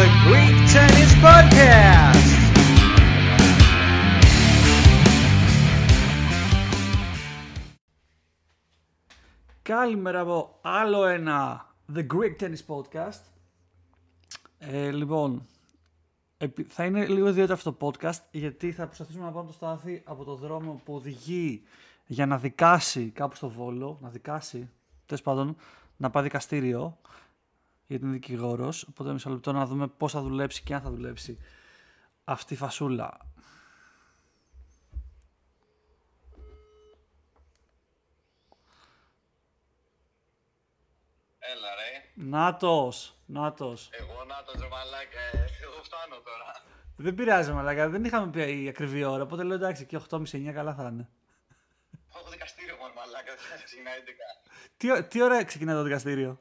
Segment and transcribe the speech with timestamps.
[0.00, 2.30] the Greek Tennis Podcast.
[9.62, 13.20] Καλημέρα από άλλο ένα The Greek Tennis Podcast.
[14.58, 15.46] Ε, λοιπόν,
[16.38, 20.02] επι- θα είναι λίγο ιδιαίτερο αυτό το podcast γιατί θα προσπαθήσουμε να πάμε το στάθι
[20.04, 21.62] από το δρόμο που οδηγεί
[22.06, 24.70] για να δικάσει κάπου στο Βόλο, να δικάσει,
[25.06, 25.56] τέλος πάντων,
[25.96, 26.98] να πάει δικαστήριο
[27.86, 28.82] γιατί είναι δικηγόρος.
[28.82, 31.38] Οπότε μισό λεπτό να δούμε πώς θα δουλέψει και αν θα δουλέψει
[32.24, 33.18] αυτή η φασούλα.
[41.38, 42.10] Έλα ρε.
[42.14, 43.88] Νάτος, Νάτος.
[43.92, 45.20] Εγώ να το ρε μαλάκα.
[45.32, 46.64] ε, Εγώ φτάνω τώρα.
[46.96, 47.88] Δεν πειράζει, μαλάκα.
[47.88, 49.22] Δεν είχαμε πει η ακριβή ώρα.
[49.22, 51.08] Οπότε λέω εντάξει, και 8.30-9 καλά θα είναι.
[52.14, 53.32] Έχω δικαστήριο μόνο μαλάκα.
[53.34, 55.02] δεν Ξεκινάει 11.
[55.02, 56.40] Τι, τι ώρα ξεκινάει το δικαστήριο;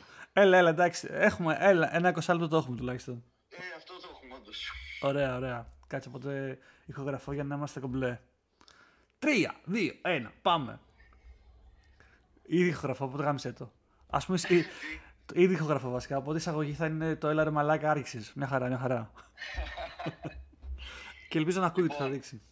[0.00, 0.04] 9.30.
[0.40, 1.08] Έλα, έλα, εντάξει.
[1.10, 3.24] Έχουμε, έλα, ένα 20 λεπτό το έχουμε τουλάχιστον.
[3.48, 4.70] Ε, αυτό το έχουμε όντως.
[5.00, 5.66] Ωραία, ωραία.
[5.86, 8.18] Κάτσε οπότε ηχογραφώ για να είμαστε κομπλέ.
[9.18, 10.80] Τρία, δύο, ένα, πάμε.
[12.42, 13.72] Ήδη ηχογραφώ, οπότε γάμισε το.
[14.10, 14.64] Α πούμε, ή-
[15.42, 16.16] ήδη ηχογραφώ βασικά.
[16.16, 18.32] Οπότε η εισαγωγή θα είναι το έλα ρε μαλάκα άρχισε.
[18.34, 19.10] Μια χαρά, μια χαρά.
[21.28, 22.42] και ελπίζω να ακούει τι θα δείξει.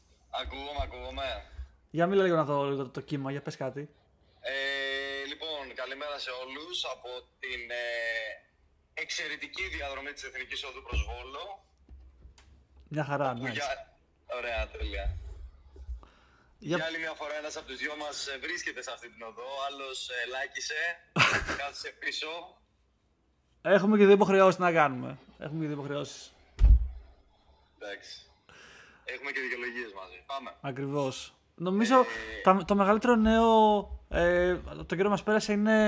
[0.42, 1.22] Ακούγομαι, ακούγομαι.
[1.90, 3.88] Για μίλα λίγο να δω λίγο το, το κύμα, για πες κάτι.
[5.86, 7.08] Ε, λοιπόν, καλημέρα σε όλους από
[7.42, 7.84] την ε,
[9.02, 11.44] εξαιρετική διαδρομή της Εθνικής Οδού προς Βόλο.
[12.88, 13.50] Μια χαρά, που ναι.
[13.50, 13.96] για...
[14.38, 15.06] Ωραία, τέλεια.
[16.58, 19.22] Για- Για άλλη μια φορά ένας από τους δυο μας ε, βρίσκεται σε αυτή την
[19.22, 20.80] οδό, άλλος ε, λάκησε,
[21.60, 22.30] κάθισε πίσω.
[23.62, 25.18] Έχουμε και δύο υποχρεώσεις να κάνουμε.
[25.38, 26.32] Έχουμε και δύο υποχρεώσεις.
[27.78, 28.14] Εντάξει.
[29.04, 30.22] Έχουμε και δικαιολογίες μαζί.
[30.26, 30.54] Πάμε.
[30.60, 31.34] Ακριβώς.
[31.54, 32.04] Νομίζω
[32.42, 33.50] τα- το μεγαλύτερο νέο
[34.16, 35.78] ε, το καιρό μας πέρασε είναι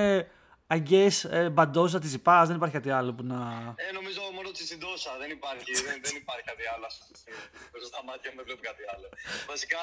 [0.76, 2.46] I guess ε, μπαντόζα τη Ζυπά.
[2.46, 3.38] Δεν υπάρχει κάτι άλλο που να.
[3.76, 5.12] Ε, νομίζω μόνο τη συντόσα.
[5.22, 6.84] Δεν υπάρχει, δεν, δεν υπάρχει κάτι άλλο.
[6.86, 7.40] αυτή τη στιγμή.
[7.72, 9.06] Μέσα στα μάτια μου δεν βλέπω κάτι άλλο.
[9.52, 9.82] Βασικά,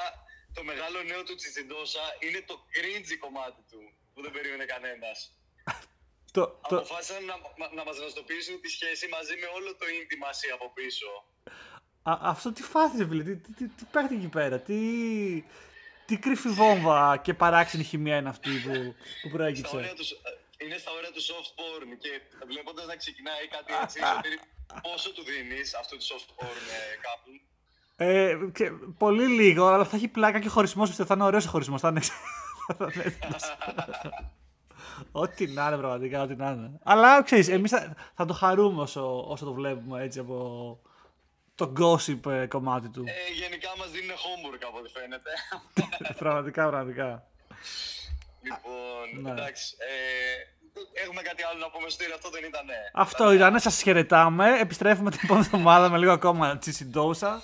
[0.56, 3.80] το μεγάλο νέο του Τσιτσιντόσα είναι το cringy κομμάτι του
[4.14, 5.18] που δεν περίμενε κανένας.
[6.36, 10.48] Το, το, Αποφάσισαν να, να, να μας γνωστοποιήσουν τη σχέση μαζί με όλο το intimacy
[10.58, 11.10] από πίσω.
[12.10, 13.24] α, αυτό τι φάση, ρε φίλε.
[13.24, 14.58] Τι, τι, τι, τι παίχτηκε εκεί πέρα.
[14.60, 14.78] Τι,
[16.06, 18.72] τι κρυφή βόμβα και παράξενη χημεία είναι αυτή που,
[19.22, 19.76] που Στα προέκυψε.
[19.76, 20.18] ώρια τους, ε,
[20.66, 22.10] είναι στα όρια τους soft porn και
[22.48, 24.40] βλέποντας να ξεκινάει κάτι έτσι, Σωτήρη,
[24.82, 27.40] πόσο του δίνεις αυτό το soft porn ε, couple.
[27.98, 30.88] Ε, και, πολύ λίγο, αλλά θα έχει πλάκα και χωρισμός.
[30.88, 31.82] Πιστεύω θα είναι ωραίος ο χωρισμός.
[31.82, 32.02] Θα είναι.
[32.78, 33.44] θα είναι έτοιμος.
[35.12, 36.80] Ό,τι να είναι πραγματικά, ό,τι να είναι.
[36.84, 40.80] Αλλά ξέρεις, εμείς θα, θα το χαρούμε όσο, όσο το βλέπουμε έτσι από
[41.56, 43.04] το gossip ε, κομμάτι του.
[43.08, 45.32] Ε, γενικά μας δίνουν homework από ό,τι φαίνεται.
[46.24, 47.28] πραγματικά, πραγματικά.
[48.42, 49.32] λοιπόν, ναι.
[49.32, 49.76] εντάξει.
[49.80, 52.66] Ε, έχουμε κάτι άλλο να πούμε στο αυτό δεν ήταν.
[52.94, 54.60] Αυτό ήταν, σας χαιρετάμε.
[54.60, 57.42] Επιστρέφουμε την επόμενη εβδομάδα με λίγο ακόμα τσισιντόσα.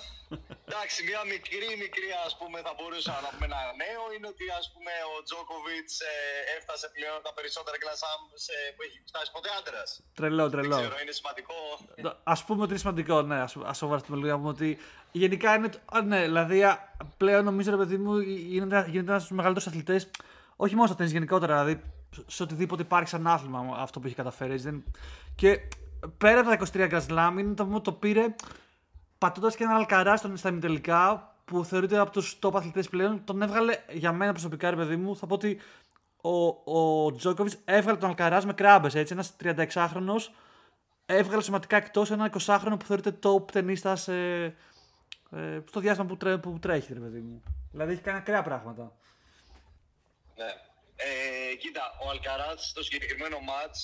[0.68, 4.66] Εντάξει, μια μικρή, μικρή ας πούμε θα μπορούσα να πούμε ένα νέο είναι ότι ας
[4.72, 6.14] πούμε ο Τζόκοβιτς ε,
[6.56, 9.88] έφτασε πλέον τα περισσότερα κλασάμ σε, που έχει φτάσει ποτέ άντρας.
[10.18, 10.76] Τρελό, Δεν τρελό.
[10.80, 11.56] ξέρω, είναι σημαντικό.
[12.34, 13.38] Α πούμε ότι είναι σημαντικό, ναι.
[13.70, 14.68] Α σοβαρευτούμε λίγο να πούμε ότι
[15.22, 15.68] γενικά είναι.
[15.74, 16.72] το- Α, ναι, δηλαδή α,
[17.22, 18.14] πλέον νομίζω ρε παιδί μου
[18.54, 20.02] γίνεται, γίνεται ένας από τους μεγαλύτερους αθλητές.
[20.64, 21.82] Όχι μόνο στο τέννη γενικότερα, δηλαδή
[22.26, 24.52] σε οτιδήποτε υπάρχει σαν άθλημα αυτό που έχει καταφέρει.
[24.52, 24.84] έτσι, Δεν...
[25.34, 25.60] Και
[26.18, 28.34] πέρα από τα 23 Grand Slam είναι το, το πήρε
[29.22, 33.24] πατώντας και ένα αλκαρά στον στα ημιτελικά που θεωρείται από τους top αθλητές πλέον.
[33.24, 35.16] Τον έβγαλε για μένα προσωπικά, ρε παιδί μου.
[35.16, 35.60] Θα πω ότι
[36.22, 36.46] ο,
[36.78, 38.94] ο Τζόκοβιτ έβγαλε τον Αλκαρά με κράμπες.
[38.94, 40.16] Έτσι, ένας 36χρονο
[41.06, 44.44] έβγαλε σωματικά εκτός ένα 20χρονο που θεωρείται top ταινίστα ε,
[45.30, 47.42] ε, στο διάστημα που, τρέ, που τρέχει, ρε παιδί μου.
[47.70, 48.96] Δηλαδή έχει κάνει ακραία πράγματα.
[50.36, 50.52] Ναι.
[50.96, 53.74] Ε, κοίτα, ο Αλκαράτ στο συγκεκριμένο μάτ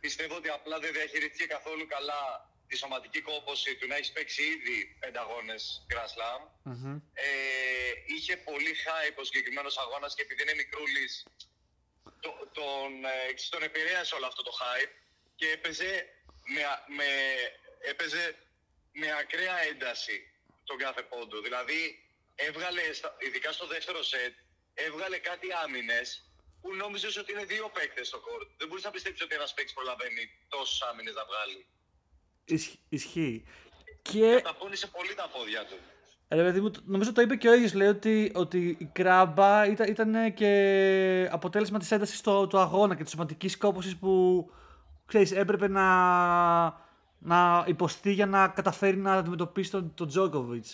[0.00, 4.96] πιστεύω ότι απλά δεν διαχειριστήκε καθόλου καλά τη σωματική κόπωση του να έχεις παίξει ήδη
[5.00, 5.54] πέντε αγώνε
[5.90, 6.40] Grand Slam.
[7.14, 7.26] Ε,
[8.14, 11.26] είχε πολύ hype ο συγκεκριμένος αγώνας και επειδή είναι μικρούλης,
[12.20, 14.92] το, τον, ε, τον επηρέασε όλο αυτό το hype
[15.36, 15.92] και έπαιζε
[16.54, 17.08] με, α- με,
[17.90, 18.24] έπαιζε
[18.92, 20.16] με ακραία ένταση
[20.64, 21.40] τον κάθε πόντο.
[21.40, 21.80] Δηλαδή,
[22.34, 24.34] έβγαλε, στα- ειδικά στο δεύτερο σετ,
[24.74, 26.28] έβγαλε κάτι άμυνες
[26.60, 28.48] που νόμιζες ότι είναι δύο παίκτες στο κόρτ.
[28.58, 31.66] Δεν μπορείς να πιστέψεις ότι ένας παίκτης προλαβαίνει τόσους άμυνες να βγάλει.
[32.44, 33.44] Ισχ- ισχύει.
[34.02, 35.74] Και Τα πόνισε πολύ τα πόδια του.
[36.28, 37.72] ρε παιδί μου, νομίζω το είπε και ο ίδιος.
[37.74, 43.02] Λέει ότι, ότι η κράμπα ήταν, ήταν και αποτέλεσμα της έντασης του, του αγώνα και
[43.02, 44.12] της σωματικής κόπωση που
[45.06, 45.86] ξέρεις, έπρεπε να,
[47.18, 50.66] να υποστεί για να καταφέρει να αντιμετωπίσει τον, τον Τζόκοβιτ.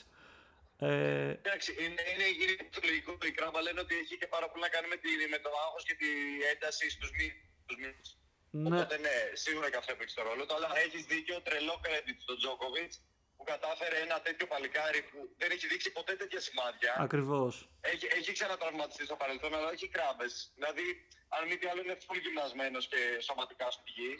[0.82, 3.16] Ε, Εντάξει, είναι, είναι, είναι το λογικό.
[3.26, 5.84] Η κράμπα λένε ότι έχει και πάρα πολύ να κάνει με, τη, με το άγχος
[5.84, 6.08] και τη
[6.52, 8.16] ένταση στους μύθους.
[8.50, 8.68] Ναι.
[8.68, 10.54] Οπότε ναι, σίγουρα και αυτό έπαιξε το ρόλο του.
[10.54, 12.92] Αλλά έχεις δίκιο, τρελό credit στον Τζόκοβιτ
[13.36, 16.92] που κατάφερε ένα τέτοιο παλικάρι που δεν έχει δείξει ποτέ τέτοια σημάδια.
[17.06, 17.52] Ακριβώς.
[17.80, 20.26] Έχει, έχει ξανατραυματιστεί στο παρελθόν, αλλά έχει κράμπε.
[20.56, 20.86] Δηλαδή,
[21.34, 24.12] αν μη τι άλλο, είναι full γυμνασμένος και σωματικά σου πηγή.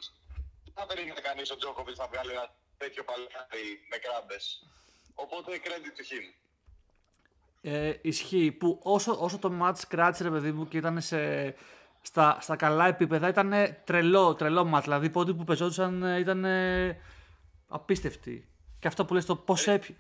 [0.64, 2.46] Δεν θα περίμενε κανείς ο Τζόκοβιτ να βγάλει ένα
[2.82, 4.38] τέτοιο παλικάρι με κράμπε.
[5.22, 6.26] Οπότε credit to him.
[7.62, 11.18] Ε, ισχύει που όσο, όσο το match κράτησε ρε παιδί μου και ήταν σε,
[12.00, 13.52] στα, στα καλά επίπεδα ήταν
[13.84, 14.82] τρελό, τρελό match.
[14.82, 16.96] Δηλαδή οι πόντοι που πεζόντουσαν ε, ήταν ε,
[17.68, 18.48] απίστευτοι.
[18.78, 19.96] Και αυτό που λες το πώς έπι...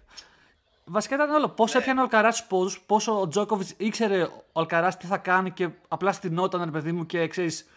[0.84, 1.48] Βασικά ήταν όλο.
[1.48, 5.50] Πώς έπιανε ο Αλκαράς τους πόδου, πόσο ο Τζόκοβιτς ήξερε ο Αλκαράς τι θα κάνει
[5.50, 7.68] και απλά στηνόταν, ρε παιδί μου, και ξέρεις,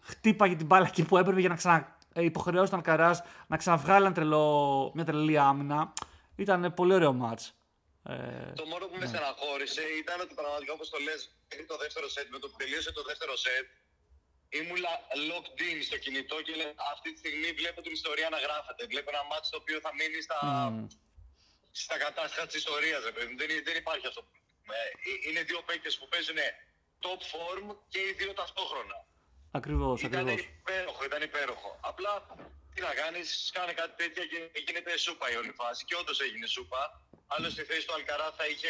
[0.00, 1.96] χτύπαγε την μπάλα εκεί που έπρεπε για να ξανα...
[2.12, 5.92] ε, υποχρεώσει τον Αλκαράς να ξαναβγάλει ένα τρελό, μια τρελή άμυνα.
[6.36, 7.54] Ήταν πολύ ωραίο μάτς.
[8.08, 11.20] Ε, Το μόνο που με στεναχώρησε ήταν ότι πραγματικά όπως το λες,
[11.50, 13.66] μέχρι το δεύτερο σετ, με το που τελείωσε το δεύτερο σετ,
[14.58, 14.82] ήμουν
[15.30, 18.86] locked in στο κινητό και λέω αυτή τη στιγμή βλέπω την ιστορία να γράφεται.
[18.86, 20.38] Βλέπω ένα μάτι το οποίο θα μείνει στα,
[21.72, 23.00] στα κατάστοιχα της ιστορίας.
[23.02, 23.36] Δεν,
[23.68, 24.20] δεν υπάρχει αυτό.
[24.76, 26.36] Ε, Είναι δύο παίκτες που παίζουν
[27.04, 28.96] top form και οι δύο ταυτόχρονα.
[29.50, 30.44] ακριβώς, Ήταν ακριβώς.
[30.60, 31.78] υπέροχο, ήταν υπέροχο.
[31.90, 32.12] Απλά
[32.74, 35.84] τι να κάνεις, κάνε κάτι τέτοια και γίνεται σούπα η όλη φάση.
[35.84, 36.82] Και όντως έγινε σούπα.
[37.26, 38.68] Άλλος στη θέση του Αλκαρά θα είχε,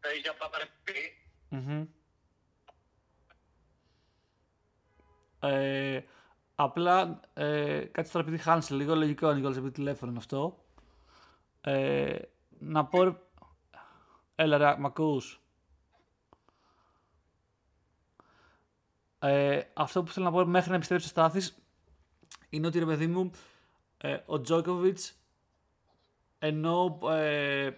[0.00, 1.16] θα είχε απλά παρεμβεί.
[1.48, 1.86] Μμμ.
[5.42, 6.04] Ε,
[6.54, 10.64] απλά ε, κάτσε τώρα επειδή χάνεσαι λίγο, λογικό αν Νικόλας επειδή τηλέφωνο είναι αυτό.
[11.60, 12.18] Ε,
[12.58, 13.02] να πω...
[13.02, 13.16] ρε-
[14.34, 15.40] Έλα ρε, μ' ακούς;
[19.18, 21.58] Ε, αυτό που θέλω να πω μέχρι να επιστρέψει ο Στάθης
[22.48, 23.30] είναι ότι ρε παιδί μου
[23.96, 25.19] ε, ο Τζόκοβιτς
[26.42, 27.70] ενώ ε,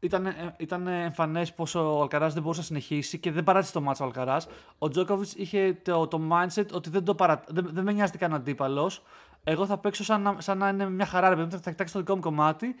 [0.00, 3.80] ήταν, ε, ήταν εμφανές πω ο Αλκαράς δεν μπορούσε να συνεχίσει και δεν παράτησε το
[3.80, 4.48] μάτσο ο Αλκαράς.
[4.78, 7.44] Ο Τζόκοβιτς είχε το, το mindset ότι δεν, το παρα...
[7.48, 9.02] δεν, δεν με νοιάζει καν αντίπαλος.
[9.44, 11.92] Εγώ θα παίξω σαν να, σαν να είναι μια χαρά, ρε παιδί μου, θα κοιτάξει
[11.92, 12.74] το δικό μου κομμάτι.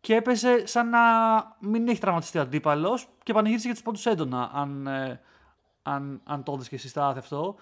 [0.00, 1.00] Και έπεσε σαν να
[1.60, 5.20] μην έχει τραυματιστεί ο αντίπαλος και πανηγύρισε για τους πόντους έντονα, αν, ε,
[5.82, 7.56] αν, αν το έδωσε και εσύ Στάθη αυτό.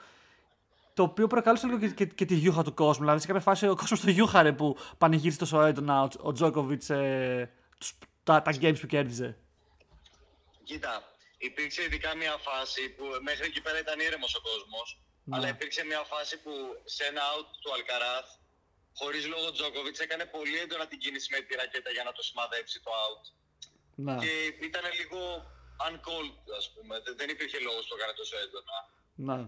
[0.94, 3.02] Το οποίο προκάλεσε λίγο και, και, και τη γιούχα του κόσμου.
[3.05, 6.91] Δηλαδή, σε κάποια φάση ο κόσμος το γιούχαρε που πανηγύρισε τόσο έντονα ο, ο Τζόκοβιτς
[6.91, 7.94] ε, τους-
[8.25, 9.37] τα, τα games που κέρδιζε.
[10.64, 10.93] Κοίτα,
[11.49, 14.88] υπήρξε ειδικά μια φάση που μέχρι εκεί πέρα ήταν ήρεμος ο κόσμος.
[15.25, 15.37] Ναι.
[15.37, 16.52] Αλλά υπήρξε μια φάση που
[16.85, 18.29] σε ένα out του Αλκαράθ,
[19.00, 22.76] χωρίς λόγο Τζόκοβιτς, έκανε πολύ έντονα την κίνηση με τη ρακέτα για να το σημαδέψει
[22.85, 23.23] το out.
[24.06, 24.14] Ναι.
[24.23, 24.32] Και
[24.69, 25.20] ήταν λίγο
[25.88, 26.94] uncalled, ας πούμε.
[27.05, 28.76] Δεν- Δεν υπήρχε λόγος που το έκανε τόσο έντονα.
[29.29, 29.38] ναι.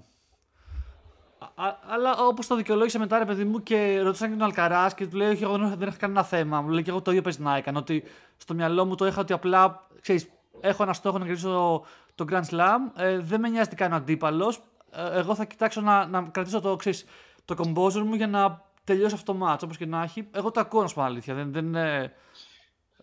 [1.55, 4.95] Α- α- αλλά όπως το δικαιολόγησε μετά, ρε παιδί μου, και ρωτήσαν και τον Αλκαράς
[4.95, 6.61] και του λέει: Όχι, εγώ δεν έχω, δεν έχω κανένα θέμα.
[6.61, 7.79] Μου λέει και εγώ το ίδιο παίζει να έκανα.
[7.79, 8.05] Ότι
[8.37, 10.29] στο μυαλό μου το είχα ότι απλά ξέρεις,
[10.61, 11.85] έχω ένα στόχο να κρατήσω
[12.15, 12.79] το Grand Slam.
[12.97, 14.61] Ε, δεν με νοιάζει τι κάνει ο αντίπαλος.
[14.91, 17.05] Ε, εγώ θα κοιτάξω να, να κρατήσω το, ξέρεις,
[17.45, 19.59] το composure μου για να τελειώσει αυτό το match.
[19.63, 20.29] Όπως και να έχει.
[20.33, 21.35] Εγώ το ακούω να σου πω αλήθεια.
[21.35, 22.15] Δεν, δεν, ε,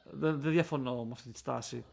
[0.03, 1.85] δεν, δεν διαφωνώ με αυτή τη στάση.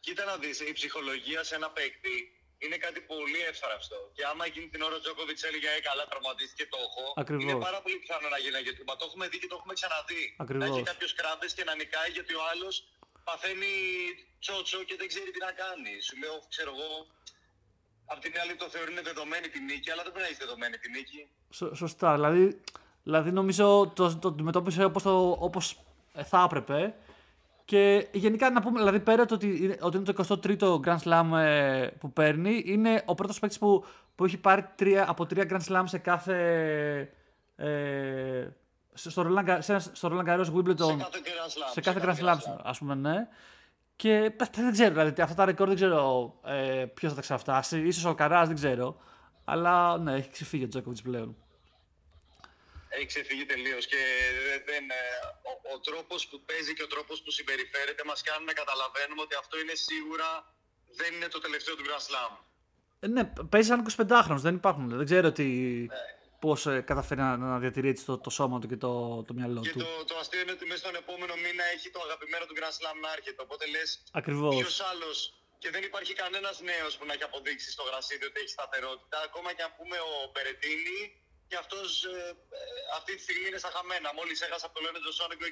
[0.00, 3.98] Κοίτα να δεις, η ψυχολογία σε ένα παίκτη είναι κάτι πολύ εύθραυστο.
[4.16, 7.04] Και άμα εκείνη την ώρα ο Τζόκοβιτς έλεγε «Ε, καλά, τραυματίστηκε το έχω.
[7.22, 7.42] Ακριβώς.
[7.44, 8.92] Είναι πάρα πολύ πιθανό να γίνει αγιοτήμα.
[9.00, 10.22] Το έχουμε δει και το έχουμε ξαναδεί.
[10.44, 10.62] Ακριβώς.
[10.68, 12.74] Να έχει κάποιος κράμπες και να νικάει γιατί ο άλλος
[13.28, 13.72] παθαίνει
[14.42, 15.92] τσότσο και δεν ξέρει τι να κάνει.
[16.06, 16.90] Σου λέω, ξέρω εγώ,
[18.08, 20.90] Απ' την άλλη το θεωρούν δεδομένη τη νίκη, αλλά δεν πρέπει να έχει δεδομένη τη
[20.90, 21.28] νίκη.
[21.50, 22.14] Σω- σωστά.
[22.14, 22.60] Δηλαδή,
[23.02, 25.78] δηλαδή νομίζω το, το αντιμετώπισε όπως, το, όπως
[26.24, 26.94] θα έπρεπε.
[27.66, 31.30] Και γενικά να πούμε, δηλαδή πέρα το ότι, είναι- ότι είναι το 23ο Grand Slam
[31.38, 35.72] ε, που παίρνει, είναι ο πρώτος παίκτης που, που έχει πάρει τρία, από τρία Grand
[35.72, 36.36] Slam σε κάθε.
[37.56, 38.46] Ε,
[38.94, 40.76] σε- στο Roland, Ga- σε ένα- στο Roland Garros Wimbledon.
[40.86, 41.70] Σε κάθε Grand Slam.
[41.72, 43.28] Σε κάθε Grand Slam, ας πούμε, ναι.
[43.96, 47.90] Και π- δεν ξέρω, δηλαδή αυτά τα ρεκόρ δεν ξέρω ε, ποιος θα τα ξαναφτάσει.
[47.90, 48.96] σω ο Καράς, δεν ξέρω.
[49.44, 51.36] Αλλά ναι, έχει ξεφύγει ο Τζόκοβιτς πλέον.
[52.96, 54.00] Έχει ξεφύγει τελείως και
[54.46, 55.02] δεν, δεν- ε,
[55.50, 59.34] ο, ο τρόπος που παίζει και ο τρόπος που συμπεριφέρεται μας κάνουν να καταλαβαίνουμε ότι
[59.42, 60.28] αυτό είναι σίγουρα
[61.00, 62.32] δεν είναι το τελευταίο του Grand Slam.
[63.00, 63.22] Ε, ναι,
[63.52, 64.88] παίζει σαν 25χρονο, δεν υπάρχουν.
[65.00, 65.96] Δεν ξέρω τι, Ναι.
[66.40, 69.60] πώς ε, καταφέρει να, να διατηρεί έτσι το, το σώμα του και το, το μυαλό
[69.60, 69.78] Και του.
[69.78, 72.96] το, το αστείο είναι ότι μέσα στον επόμενο μήνα έχει το αγαπημένο του Grand Slam
[73.04, 73.40] να έρχεται.
[73.46, 73.88] Οπότε λες,
[74.20, 74.54] Ακριβώς.
[74.56, 75.16] ποιος άλλος;
[75.62, 79.16] Και δεν υπάρχει κανένας νέος που να έχει αποδείξει στο γρασίδι ότι έχει σταθερότητα.
[79.28, 80.98] Ακόμα και αν πούμε ο Περετίνη,
[81.48, 82.04] και αυτός
[82.98, 84.08] αυτή τη στιγμή είναι στα χαμένα.
[84.18, 85.48] Μόλις έχασε από το Λένετ Σόνικο 6-1-6-2.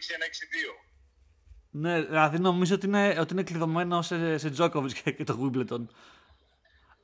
[1.70, 5.84] Ναι, δηλαδή νομίζω ότι είναι, ότι είναι κλειδωμένο σε, σε Τζόκοβιτ και, και το Wimbledon.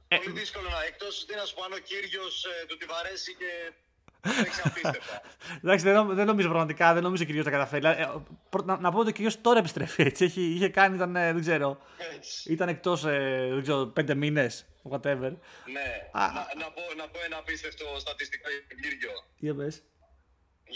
[0.09, 3.35] Ε, Πολύ δύσκολο να εκτός τι να σου πω αν ο κύριος του τη βαρέσει
[3.35, 3.90] και Παίξει απίστευτα.
[5.65, 7.87] Εντάξει, δεν, νομ- δεν νομίζω πραγματικά, δεν νομίζω κυρίω τα καταφέρει.
[7.87, 8.09] Ε,
[8.51, 10.25] προ- να, να πω ότι ο κυρίω τώρα επιστρέφει έτσι.
[10.25, 11.81] Έχει, είχε κάνει, ήταν, ε, δεν ξέρω.
[12.15, 12.53] Έτσι.
[12.53, 13.01] Ήταν εκτός,
[13.55, 14.65] δεν ξέρω, πέντε μήνες.
[14.91, 15.33] Whatever.
[15.77, 15.89] Ναι.
[16.23, 16.23] Α.
[16.37, 19.13] Να, να, πω, να πω ένα απίστευτο στατιστικό για τον Κύργιο.
[19.45, 19.75] Για πες.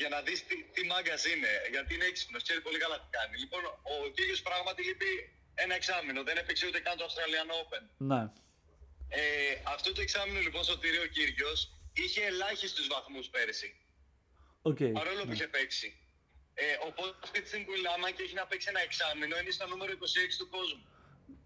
[0.00, 1.50] Για να δεις τι, τι μάγκας είναι.
[1.74, 3.34] Γιατί είναι έξυπνος, ξέρεις πολύ καλά τι κάνει.
[3.44, 5.10] Λοιπόν, ο Κύργιος πράγματι λείπει
[5.64, 6.20] ένα εξάμηνο.
[6.28, 7.82] Δεν έπαιξε ούτε καν το Australian Open.
[8.10, 8.22] Ναι.
[9.20, 9.22] Ε,
[9.74, 11.58] αυτό το εξάμηνο λοιπόν στο τυρίο ο Κύργιος
[12.02, 13.68] είχε ελάχιστους βαθμούς πέρσι.
[14.62, 14.76] Οκ.
[14.98, 15.34] Παρόλο που Ναι.
[15.34, 15.88] είχε παίξει.
[16.54, 19.66] Ε, οπότε αυτή τη στιγμή που μιλάμε και έχει να παίξει ένα εξάμηνο είναι στο
[19.66, 20.84] νούμερο 26 του κόσμου.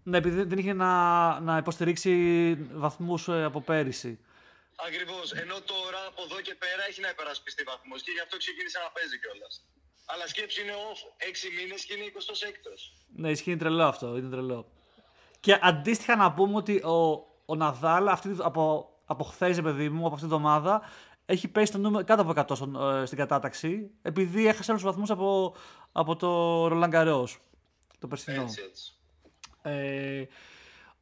[0.03, 0.91] Ναι, επειδή δεν είχε να,
[1.39, 2.13] να υποστηρίξει
[2.83, 4.19] βαθμούς από πέρυσι.
[4.87, 5.31] Ακριβώς.
[5.31, 8.89] Ενώ τώρα από εδώ και πέρα έχει να υπερασπιστεί βαθμούς και γι' αυτό ξεκίνησε να
[8.91, 9.53] παίζει κιόλας.
[10.05, 12.71] Αλλά σκέψη είναι off 6 μήνες και είναι 26ο.
[13.15, 14.17] Ναι, ισχύει είναι τρελό αυτό.
[14.17, 14.71] Είναι τρελό.
[15.39, 20.13] Και αντίστοιχα να πούμε ότι ο, ο Ναδάλ αυτή, από, από χθες, παιδί μου, από
[20.15, 20.81] αυτή την εβδομάδα,
[21.25, 25.09] έχει πέσει το νούμερο κάτω από 100 στον- ε, στην κατάταξη, επειδή έχασε άλλου βαθμούς
[25.09, 25.55] από,
[25.91, 26.27] από το
[26.67, 27.27] Ρολάν Καρό.
[27.99, 28.41] Το περσινό.
[28.41, 28.93] Έτσι, έτσι.
[29.61, 30.25] Ε,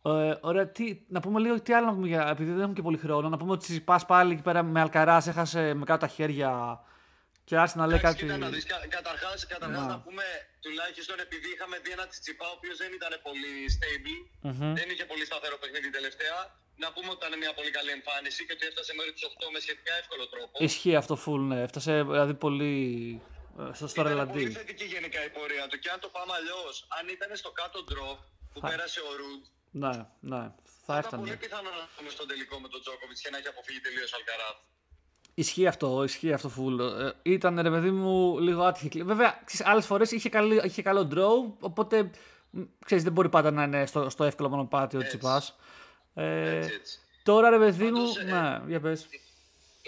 [0.01, 2.81] ε, ωραία, τι, να πούμε λίγο τι άλλο να πούμε, για, επειδή δεν έχουμε και
[2.81, 3.29] πολύ χρόνο.
[3.29, 6.49] Να πούμε ότι Τσιπάς πάλι εκεί πέρα με Αλκαρά έχασε με κάτω τα χέρια
[7.43, 8.25] και άρχισε να λέει Εντάξει, κάτι.
[8.33, 9.91] κοίτα να δεις, κα, καταρχάς, καταρχάς Να.
[9.93, 10.23] να πούμε
[10.65, 14.17] τουλάχιστον επειδή είχαμε δει ένα τσιτσιπά ο οποίος δεν ήταν πολύ stable,
[14.49, 14.69] Μμμ.
[14.79, 16.37] δεν είχε πολύ σταθερό παιχνίδι τελευταία,
[16.83, 19.59] να πούμε ότι ήταν μια πολύ καλή εμφάνιση και ότι έφτασε μέχρι τους 8 με
[19.65, 20.55] σχετικά εύκολο τρόπο.
[20.67, 21.57] Ισχύει αυτό full, ναι.
[21.67, 22.81] Έφτασε δηλαδή πολύ
[23.59, 24.31] ε, στο, στο Ήταν ρελαντί.
[24.43, 27.79] πολύ θετική γενικά η πορεία του και αν το πάμε αλλιώς, αν ήταν στο κάτω
[27.91, 28.17] drop
[28.53, 29.43] που Θα- πέρασε ο Ρουντ,
[29.83, 29.95] Ναι,
[30.31, 30.43] ναι.
[30.85, 31.35] Θα θα ήταν πολύ έφτανε.
[31.43, 34.57] πιθανό να δούμε στον τελικό με τον Τζόκοβιτς και να έχει αποφύγει τελείως Αλκαράθ.
[35.33, 36.77] Ισχύει αυτό, ισχύει αυτό full.
[36.79, 39.03] Ε, ήταν ρε παιδί μου λίγο άτυχη.
[39.03, 42.11] Βέβαια, άλλες φορές είχε, καλή- είχε καλό draw, οπότε
[42.49, 45.17] μ, ξέρεις, δεν μπορεί πάντα να είναι στο, στο εύκολο μονοπάτι ο Έτσι.
[46.17, 46.53] Τσιπάς.
[46.53, 46.95] Ε, Έτσι, έτσι.
[47.29, 48.99] τώρα ρε παιδί μου, Πάντως, ε, ναι, για πες.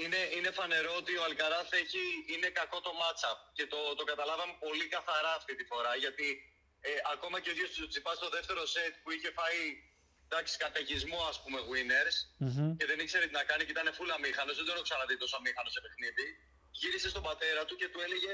[0.03, 4.53] Είναι, είναι φανερό ότι ο Αλκαράθ έχει, είναι κακό το matchup και το, το καταλάβαμε
[4.65, 6.27] πολύ καθαρά αυτή τη φορά γιατί
[6.87, 9.59] ε, ακόμα και ο ίδιος του Τσιπάς στο δεύτερο σετ που είχε φάει
[10.27, 12.69] εντάξει, καταιγισμό ας πούμε winners Μμμ.
[12.77, 15.35] και δεν ήξερε τι να κάνει και ήταν φούλα αμήχανος, δεν τον έχω ξαναδεί τόσο
[15.39, 16.27] αμήχανος σε παιχνίδι
[16.79, 18.33] γύρισε στον πατέρα του και του έλεγε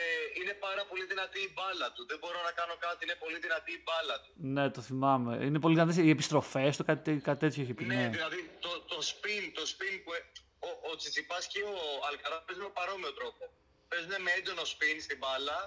[0.00, 0.04] ε,
[0.38, 3.70] είναι πάρα πολύ δυνατή η μπάλα του, δεν μπορώ να κάνω κάτι, είναι πολύ δυνατή
[3.78, 4.30] η μπάλα του.
[4.54, 5.32] Ναι, το θυμάμαι.
[5.46, 7.84] Είναι πολύ δυνατές οι επιστροφές του, κάτι, κάτι τέτοιο είχε πει.
[7.84, 10.26] Ναι, Ναι, δηλαδή το, το spin, το spin που ε-
[10.68, 11.76] ο, ο Τσιτσιπάς και ο
[12.08, 13.42] Αλκαρά παίζουν με παρόμοιο τρόπο.
[13.90, 15.58] Παίζουν με έντονο spin στην μπάλα,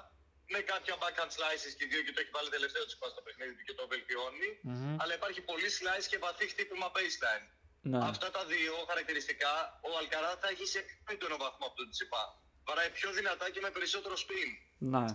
[0.53, 3.53] με κάποια backhand slices και οι δύο και το έχει βάλει τελευταίο Τσιτσιπάς στο παιχνίδι
[3.57, 4.49] του και το βελτιώνει.
[4.61, 4.95] Μμμ.
[5.01, 7.45] Αλλά υπάρχει πολύ slice και βαθύ χτύπημα baseline.
[7.91, 7.99] ναι.
[8.11, 9.53] Αυτά τα δύο χαρακτηριστικά
[9.89, 10.79] ο Αλκαρά θα έχει σε
[11.13, 12.23] έντονο βαθμό από τον Τσιτσιπά.
[12.69, 14.49] Βαράει πιο δυνατά και με περισσότερο spin.
[14.93, 15.05] ναι.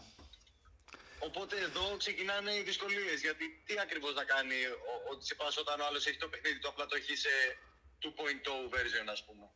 [1.29, 3.19] Οπότε εδώ ξεκινάνε οι δυσκολίες.
[3.27, 4.59] Γιατί τι ακριβώς να κάνει
[4.91, 7.29] ο, ο Τσιπάς όταν ο άλλος έχει το παιχνίδι του, απλά το έχει σε
[8.03, 8.07] 2.0
[8.75, 9.47] version, ας πούμε.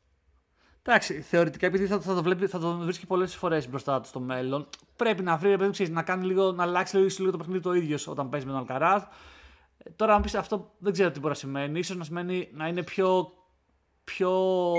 [0.82, 4.20] Εντάξει, θεωρητικά επειδή θα, θα, το βλέπει, θα το βρίσκει πολλές φορές μπροστά του στο
[4.20, 7.30] μέλλον, πρέπει να βρει, ρε παιδί μου, ξέρεις, να, κάνει λίγο, να αλλάξει λίγο, λίγο
[7.30, 9.04] το παιχνίδι το ίδιο όταν παίζεις με τον Αλκαράθ.
[9.78, 11.82] Ε, Τώρα, αν πεις αυτό, δεν ξέρω τι μπορεί να σημαίνει.
[11.82, 13.32] σω να σημαίνει να είναι πιο,
[14.12, 14.32] πιο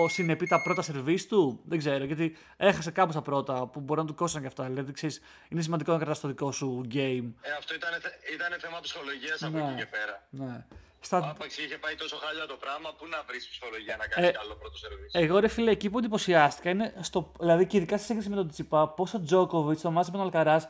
[0.10, 4.06] συνεπή τα πρώτα σερβίς του; Δεν ξέρω, γιατί έχασε κάπου τα πρώτα που μπορεί να
[4.06, 4.64] του κόστησαν και αυτά.
[4.64, 7.28] Δηλαδή, ξέρεις, είναι σημαντικό να κρατάς το δικό σου game.
[7.42, 7.90] Ε, αυτό ήταν,
[8.36, 9.64] ήταν θέμα ψυχολογίας από Ναι.
[9.64, 10.28] εκεί και πέρα.
[10.30, 10.66] Ναι.
[11.02, 14.32] Στα, Άπαξ είχε πάει τόσο χάλια το πράγμα, πού να βρεις ψυχολογία να κάνει Ε,
[14.32, 17.32] καλό πρώτο σερβίς; Εγώ ρε φίλε, εκεί που εντυπωσιάστηκα είναι στο.
[17.40, 20.26] Δηλαδή και ειδικά σε σύγκριση με τον Τσιπά, πόσο ο Τζόκοβιτ το μάτσε με τον
[20.26, 20.68] Αλκαράς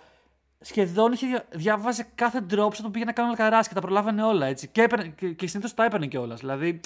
[0.59, 3.81] σχεδόν είχε δια- διάβαζε κάθε drop σαν το πήγε να κάνει ο Αλκαράς και τα
[3.81, 4.67] προλάβαινε όλα έτσι.
[4.67, 6.39] Και, έπαιρνε- και, και συνήθως τα έπαιρνε κιόλας.
[6.39, 6.79] Δηλαδή,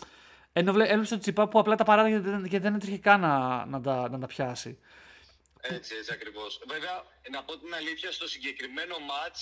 [0.53, 3.19] ενώ βλέ- έβλεπε τον Τσιπά που απλά τα παράδειγε γιατί δεν, γιατί δεν έτρεχε καν
[3.27, 4.72] να, να, τα, να τα πιάσει.
[5.62, 6.51] Έτσι, έτσι ακριβώς.
[6.74, 6.95] Βέβαια,
[7.33, 9.39] να πω την αλήθεια, στο συγκεκριμένο match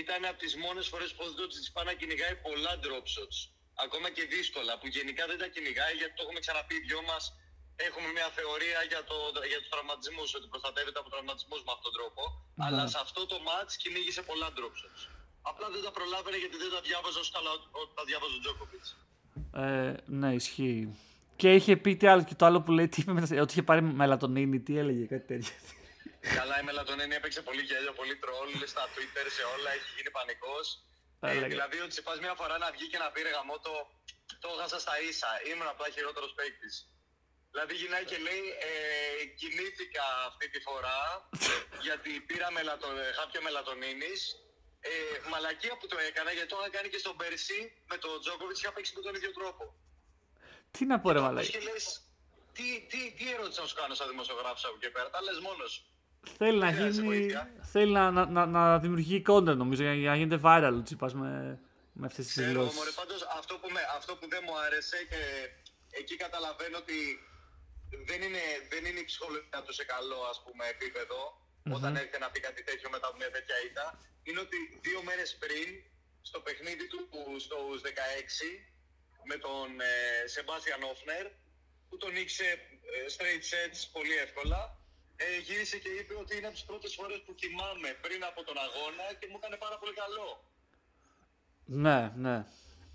[0.00, 3.38] ήταν από τις μόνες φορές που ο Τσιτσιπά να κυνηγάει πολλά drop shots.
[3.84, 7.24] Ακόμα και δύσκολα, που γενικά δεν τα κυνηγάει γιατί το έχουμε ξαναπεί οι δυο μας.
[7.88, 9.16] Έχουμε μια θεωρία για, το,
[9.52, 12.22] για τους τραυματισμούς, ότι προστατεύεται από τραυματισμούς με αυτόν τον τρόπο.
[12.64, 15.02] Αλλά σε αυτό το match κυνήγησε πολλά drop shots.
[15.50, 18.86] Απλά δεν τα προλάβαινε γιατί δεν τα διάβαζε όσο καλά ό- τα διάβαζε ο Τζόκοβιτ.
[19.56, 20.96] Ε, ναι, ισχύει.
[21.36, 23.62] Και είχε πει τι άλλο, και το άλλο που λέει τι είπε, μετά- ότι είχε
[23.70, 25.54] πάρει μελατονίνη, τι έλεγε, κάτι τέτοιο.
[26.38, 30.66] Καλά, η μελατονίνη έπαιξε πολύ γέλιο, πολύ τρόλ στα Twitter, σε όλα, έχει γίνει πανικός.
[31.24, 31.46] Ε, Έλεγα.
[31.54, 33.72] δηλαδή, ότι σε πας μια φορά να βγει και να πει ρε γαμό το,
[34.42, 35.30] το έχασα στα ίσα.
[35.50, 36.74] Ήμουν απλά χειρότερος παίκτης.
[37.52, 38.72] Δηλαδή, γυρνάει και λέει, ε,
[39.40, 40.98] κινήθηκα αυτή τη φορά
[41.86, 44.20] γιατί πήρα μελατο, χάπια μελατονίνης.
[44.90, 47.60] Ε, μαλακία που το έκανα γιατί το είχα κάνει και στον Πέρσι
[47.90, 49.62] με τον Τζόκοβιτς είχα παίξει με τον ίδιο τρόπο.
[50.74, 51.48] τι να πω, ρε Όπως μαλάκα.
[51.54, 51.84] και λες,
[52.56, 55.70] τι, τι, τι ερώτηση να σου κάνω σαν δημοσιογράφος από εκεί πέρα, τα λες μόνος
[55.72, 55.82] σου.
[56.38, 57.14] Θέλει να Δεν χρειάζεται γίνει.
[57.18, 57.42] βοήθεια.
[57.74, 61.12] Θέλει να, να, να, να δημιουργεί content νομίζω για, για να γίνεται viral ο Τσίπας
[61.14, 61.30] με,
[61.92, 62.76] με αυτές τις Ξέρω, δηλώσεις.
[62.78, 65.20] μωρέ, πάντως αυτό που, με, αυτό που δεν μου άρεσε και
[66.00, 66.98] εκεί καταλαβαίνω ότι
[68.08, 71.18] δεν είναι, δεν είναι η ψυχολογία του σε καλό ας πούμε, επίπεδο,
[71.70, 73.86] όταν έρχεται να πει κάτι τέτοιο μετά από μια τέτοια ήττα,
[74.22, 75.68] είναι ότι δύο μέρες πριν,
[76.22, 77.00] στο παιχνίδι του
[77.44, 78.48] στους 16,
[79.24, 81.26] με τον ε, Σεμπάστιαν Όφνερ,
[81.88, 82.48] που τον νίξε
[82.94, 84.60] ε, straight sets πολύ εύκολα,
[85.16, 88.56] ε, γύρισε και είπε ότι είναι από τις πρώτες φορές που κοιμάμαι πριν από τον
[88.66, 90.28] αγώνα και μου έκανε πάρα πολύ καλό.
[91.64, 92.36] Ναι, ναι.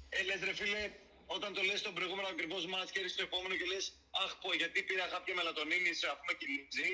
[0.09, 0.83] Ε, λες ρε φίλε,
[1.25, 3.85] όταν το λες στον προηγούμενο ακριβώς μάτς και έρχεσαι στο επόμενο και λες
[4.23, 6.91] Αχ πω γιατί πήρα κάποια μελατονίνη σε αφού με κυλίζει,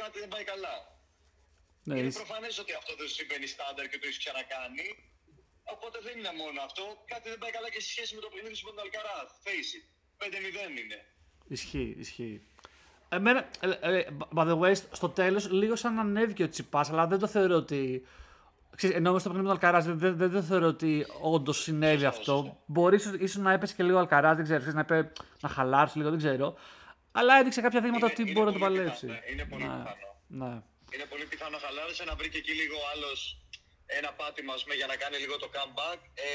[0.00, 0.74] κάτι δεν πάει καλά.
[1.88, 4.88] ναι είναι είσαι- προφανές ότι αυτό δεν σου συμβαίνει στάνταρ και το έχεις ξανακάνει.
[5.74, 6.84] Οπότε δεν είναι μόνο αυτό.
[7.12, 9.30] Κάτι δεν πάει καλά και σε σχέση με το παιχνίδι σου με τον Αλκαράθ.
[9.46, 9.84] Face it.
[10.20, 10.98] 5-0 είναι.
[11.56, 12.36] Ισχύει, ισχύει.
[13.08, 13.68] Εμένα, ε,
[13.98, 14.06] ε,
[14.36, 18.06] by the way, στο τέλος λίγο σαν ανέβηκε ο Τσιπάς, αλλά δεν το θεωρώ ότι.
[18.76, 22.04] Ξέρεις, ενώ στο παιχνίδι με τον Αλκαράζ δεν, δεν, δεν το θεωρώ ότι όντως συνέβη
[22.04, 22.32] Σωστό, αυτό.
[22.36, 22.62] σωστό.
[22.66, 25.48] Μπορεί ίσως, ίσως να έπεσε και λίγο ο Αλκαράζ, δεν ξέρω, ξέρεις, να, είπε, να
[25.48, 26.54] χαλάρωσε λίγο, δεν ξέρω.
[27.12, 29.06] Αλλά έδειξε κάποια δείγματα Είναι- ότι είναι μπορεί να το πολύ παλέψει.
[29.06, 30.08] πιθανό, είναι πολύ ναι, πιθανό.
[30.40, 30.52] ναι.
[30.94, 33.18] Είναι πολύ πιθανό να χαλάρωσε να βρει και εκεί λίγο άλλος
[33.86, 35.98] ένα πάτημα ας πούμε, για να κάνει λίγο το comeback.
[36.14, 36.30] Ε,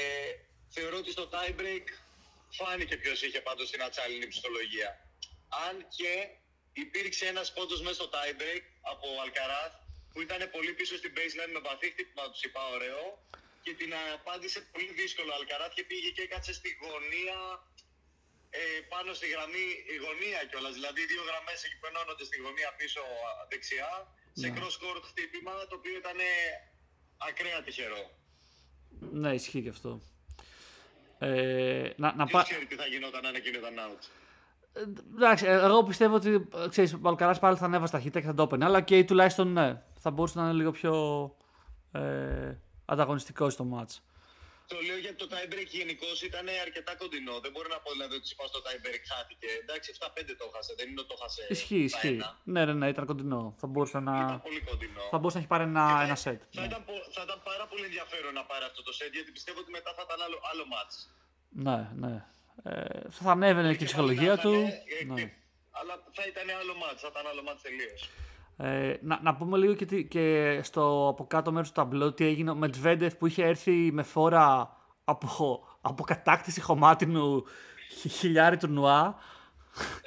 [0.74, 1.86] θεωρώ ότι στο tie break
[2.58, 4.90] φάνηκε ποιος είχε πάντως την ατσάλινη ψυχολογία.
[5.68, 6.12] Αν και
[6.72, 9.72] υπήρξε ένας πόντος μέσα στο tie break από Αλκαράθ
[10.12, 13.02] που ήταν πολύ πίσω στην baseline με βαθύ χτύπημα τους είπα ωραίο
[13.62, 17.38] και την απάντησε πολύ δύσκολο ο Αλκαράθ και πήγε και έκατσε στη γωνία
[18.56, 18.60] ε,
[18.92, 20.72] πάνω στη γραμμή η γωνία κιόλας.
[20.78, 23.90] Δηλαδή οι δύο γραμμές εκεί που ενώνονται στη γωνία πίσω α, δεξιά
[24.40, 24.54] σε Ναι.
[24.56, 26.18] cross court χτύπημα το οποίο ήταν
[27.28, 28.02] ακραία τυχερό.
[29.22, 29.90] ναι, ισχύει και αυτό.
[31.18, 32.48] Ε, να, να Ποιος πά...
[32.48, 34.02] ξέρει τι θα γινόταν αν εκείνο ήταν out;
[34.72, 34.80] Ε,
[35.16, 38.34] Εντάξει, ε, εγώ πιστεύω ότι ε, ξέρεις, ο Αλκαράς πάλι θα ανέβασε ταχύτητα και θα
[38.34, 38.64] το έπαιρνε.
[38.64, 40.94] Αλλά και τουλάχιστον ναι, θα μπορούσε να είναι λίγο πιο
[41.92, 43.96] ε, ανταγωνιστικό στο match.
[44.72, 47.34] Το λέω γιατί το tie break γενικώς ήταν αρκετά κοντινό.
[47.44, 49.48] Δεν μπορεί να πω δηλαδή ότι είπα στο tie break χάθηκε.
[49.62, 50.72] Εντάξει, 7-5 το χάσε.
[50.78, 51.42] Δεν είναι ότι το χάσε.
[51.56, 52.14] Ισχύει, στα ισχύει.
[52.20, 52.28] ένα.
[52.54, 53.42] Ναι, ναι, ναι, ήταν κοντινό.
[53.60, 55.02] Θα μπορούσε Ήταν να, πολύ κοντινό.
[55.12, 56.40] θα μπορούσε να έχει πάρει ένα, Και θα- ένα set.
[56.54, 59.30] Θα, Ναι, ήταν, πο- θα ήταν πάρα πολύ ενδιαφέρον να πάρει αυτό το set γιατί
[59.36, 60.94] πιστεύω ότι μετά θα ήταν άλλο, άλλο match.
[61.66, 61.78] ναι.
[62.02, 62.14] ναι.
[62.62, 64.52] Ε, θα ανέβαινε και η ψυχολογία θα του.
[64.54, 65.20] ήταν, ε, Ναι.
[65.22, 65.32] ε,
[65.78, 68.00] Αλλά θα ήταν άλλο match, θα ήταν άλλο match τελείως.
[68.60, 72.24] Ε, να, να πούμε λίγο και, τι- και στο από κάτω μέρος του ταμπλό τι
[72.24, 75.28] έγινε με Τβέντεφ που είχε έρθει με φόρα από,
[75.80, 77.42] από κατάκτηση χωμάτινου
[77.90, 79.16] χι- χιλιάρι τουρνουά.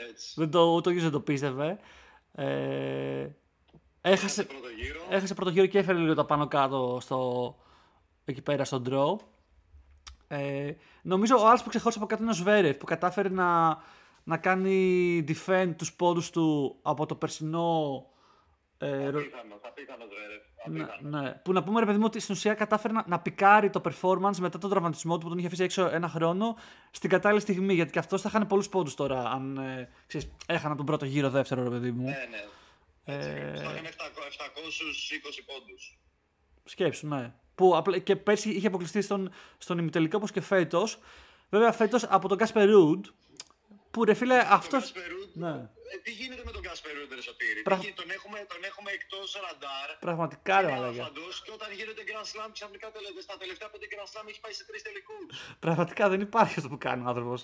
[0.09, 0.33] Έτσι.
[0.35, 1.79] δεν το, ούτε ο ίδιος δεν το πίστευε.
[2.31, 3.27] Ε,
[4.01, 4.99] έχασε, Σε πρώτο γύρο.
[5.09, 7.55] έχασε πρώτο γύρο και έφερε λίγο τα πάνω κάτω στο,
[8.25, 9.15] εκεί πέρα στον draw.
[10.27, 13.77] Ε, νομίζω ο άλλος που ξεχώρισε από κάτω είναι ο Σβέρεφ που κατάφερε να,
[14.23, 18.05] να κάνει defend τους πόντους του από το περσινό
[18.83, 20.41] ε, ρο- Απίθανο, απίθανο Ζβέρεφ.
[20.67, 21.19] ναι, Απίθανο.
[21.21, 21.31] ναι.
[21.31, 24.37] Που να πούμε ρε παιδί μου ότι στην ουσία κατάφερε να, να πικάρει το performance
[24.39, 26.55] μετά τον τραυματισμό του που τον είχε αφήσει έξω ένα χρόνο
[26.91, 27.73] στην κατάλληλη στιγμή.
[27.73, 31.29] Γιατί και αυτός θα έχανε πολλούς πόντους τώρα αν ε, ξέρεις, έχανε τον πρώτο γύρο
[31.29, 32.03] δεύτερο ρε παιδί μου.
[32.03, 32.45] Ναι, ναι.
[33.03, 35.97] Ε, Θα έκανε 700 720 πόντους.
[36.63, 37.33] Σκέψου, ναι.
[37.55, 40.99] Που απλά, και πέρσι είχε αποκλειστεί στον, στον ημιτελικό όπως και φέτος.
[41.49, 43.05] Βέβαια φέτος από τον Κάσπερ Ρουντ.
[43.91, 44.69] Που ρε φίλε αυτό.
[44.69, 45.53] Τον Κάσπερ Ρουντ, Ναι.
[45.93, 47.61] ε, τι γίνεται με τον Κάσπερ Ρουντ, ρε Σωτήρη.
[47.67, 49.87] Πραγ- Τι γίνεται, τον, έχουμε, τον έχουμε εκτός ραντάρ.
[50.07, 51.01] Πραγματικά ρε είναι μαλάκα.
[51.03, 54.53] άφαντος και όταν γίνεται Grand Slam ξαφνικά τελε- στα τελευταία πέντε Grand Slam έχει πάει
[54.59, 55.29] σε τρεις τελικούς.
[55.65, 57.39] Πραγματικά δεν υπάρχει αυτό που κάνει ο άνθρωπος.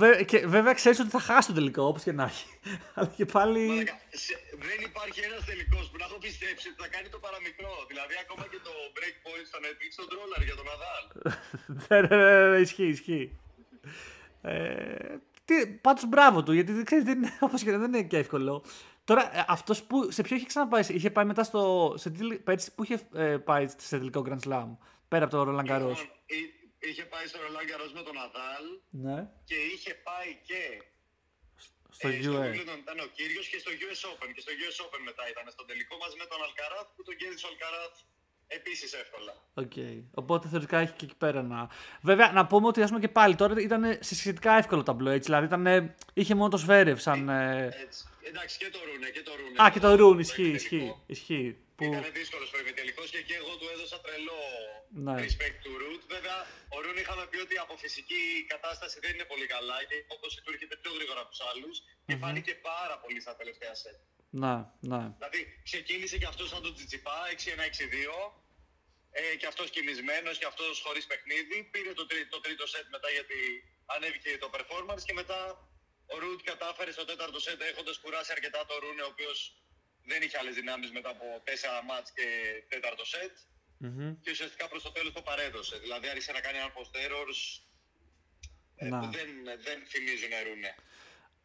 [0.00, 2.46] Βέ, και βέβαια ξέρεις ότι θα χάσει το τελικό όπως και να έχει.
[2.96, 3.62] Αλλά και πάλι.
[3.68, 7.72] Μαλάκα, σε- δεν υπάρχει ένας τελικός που να έχω πιστέψει ότι θα κάνει το παραμικρό.
[7.90, 11.04] Δηλαδή ακόμα και το break point στο Netflix τον τρόλαρ για τον Ναδάλ.
[11.88, 13.26] Ναι, ναι, ναι, ναι, ισχύει, ισχύει.
[14.42, 15.16] Ε,
[15.46, 18.64] τι, πάντως μπράβο του, γιατί ξέρεις, δεν είναι, όπως και να δεν είναι και εύκολο.
[19.04, 21.62] Τώρα, ε, αυτός που, σε ποιο είχε ξαναπάει, είχε πάει μετά στο,
[22.02, 24.68] σε τι, πέρσι που είχε ε, πάει σε τελικό Grand Slam,
[25.08, 26.52] πέρα από το Roland Garros; Λοιπόν, εί-
[26.88, 28.64] είχε πάει στο Roland Garros με τον Ναδάλ
[29.04, 30.60] Ναι, και είχε πάει και
[31.98, 32.42] στο ε, στο UA.
[32.46, 34.28] Wimbledon ήταν ο Κύργιος και στο US Open.
[34.34, 37.46] Και στο US Open μετά ήταν στον τελικό μαζί με τον Αλκαράθ που τον κέρδισε
[37.46, 37.94] ο Αλκαράθ
[38.46, 39.32] επίσης εύκολα.
[39.54, 39.72] Οκ.
[40.14, 41.68] Οπότε θεωρητικά έχει και εκεί πέρα να.
[42.02, 45.24] Βέβαια, να πούμε ότι ας πούμε και πάλι τώρα ήταν σε σχετικά εύκολο ταμπλό έτσι.
[45.30, 47.28] Δηλαδή ήταν, είχε μόνο το Σβέρευ σαν.
[47.28, 48.04] ε, Έτσι.
[48.28, 49.56] Εντάξει και το Ρούνε και το Ρούνε.
[49.64, 51.04] Α, και το Ρουν, ισχύει, προημιτελικό.
[51.06, 51.36] ισχύει.
[51.36, 51.56] ισχύει.
[51.76, 51.84] Που...
[51.84, 54.40] Ήταν δύσκολος προημιτελικό και εκεί εγώ του έδωσα τρελό
[55.06, 55.14] Ναι.
[55.24, 56.02] respect του Ρουτ.
[56.16, 56.36] Βέβαια,
[56.74, 60.38] ο Ρούνε είχαμε πει ότι από φυσική κατάσταση δεν είναι πολύ καλά και η απόδοση
[60.42, 63.98] του έρχεται πιο γρήγορα από τους άλλους και φάνηκε πάρα πολύ στα τελευταία σετ.
[64.42, 64.54] Ναι,
[64.90, 65.02] ναι.
[65.18, 68.32] Δηλαδή, ξεκίνησε και αυτός σαν τον Τζιτσιπά 6-1-6-2
[69.10, 71.56] ε, και αυτός κινησμένο και αυτός χωρίς παιχνίδι.
[71.72, 73.38] Πήρε το, τρί- το τρίτο σετ μετά γιατί
[73.94, 75.40] ανέβηκε το performance και μετά
[76.06, 79.38] ο Ρουτ κατάφερε στο τέταρτο σετ έχοντας κουράσει αρκετά το Ρούνε, ο οποίος
[80.04, 82.26] δεν είχε άλλες δυνάμεις μετά από τέσσερα μάτς και
[82.68, 83.36] τέταρτο σετ.
[83.78, 84.20] Μμμ.
[84.22, 85.76] Και ουσιαστικά προς το τέλος το παρέδωσε.
[85.78, 87.40] Δηλαδή άρχισε να κάνει ένα post errors
[88.76, 88.98] ε, Να.
[89.00, 89.28] που δεν,
[89.66, 90.74] δεν θυμίζουν Ρούνε.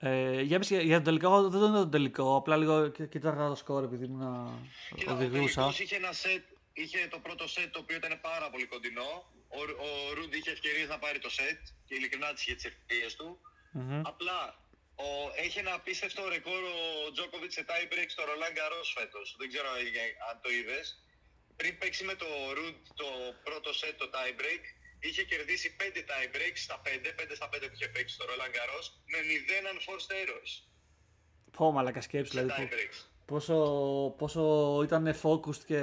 [0.04, 2.36] Ε, για, πες, για, για τον τελικό, εγώ δεν τον είδα τον τελικό.
[2.36, 4.26] Απλά λίγο κοι- κοίταγα το σκόρ επειδή ήμουν
[4.96, 5.54] Κοίτα, ο οδηγούσα.
[5.62, 9.12] τελικός είχε ένα σετ, είχε το πρώτο σετ το οποίο ήταν πάρα πολύ κοντινό.
[9.60, 13.16] Ο, ο Ρούντ είχε ευκαιρίες να πάρει το σετ και ειλικρινά τις είχε τις ευκαιρίες
[13.16, 13.28] του.
[13.72, 14.02] Μμμ.
[14.12, 14.40] Απλά
[14.96, 15.08] ο,
[15.46, 16.62] έχει ένα απίστευτο ρεκόρ
[17.08, 19.36] ο Τζόκοβιτ σε tie break στο Roland Garros φέτος.
[19.40, 20.86] Δεν ξέρω αν- αν το είδες.
[21.60, 22.26] Πριν παίξει με το
[22.58, 23.08] Ρούντ το
[23.44, 24.64] πρώτο σετ το tie break,
[25.08, 26.88] είχε κερδίσει 5 tie breaks στα 5,
[27.22, 30.52] 5 στα 5 που είχε παίξει στο Roland Garros, με 0 unforced errors
[31.58, 32.70] Πω μαλακα σκέψη σε δηλαδή.
[32.70, 33.00] tie breaks.
[33.26, 33.56] Πόσο,
[34.18, 34.44] πόσο
[34.88, 35.82] ήταν focused και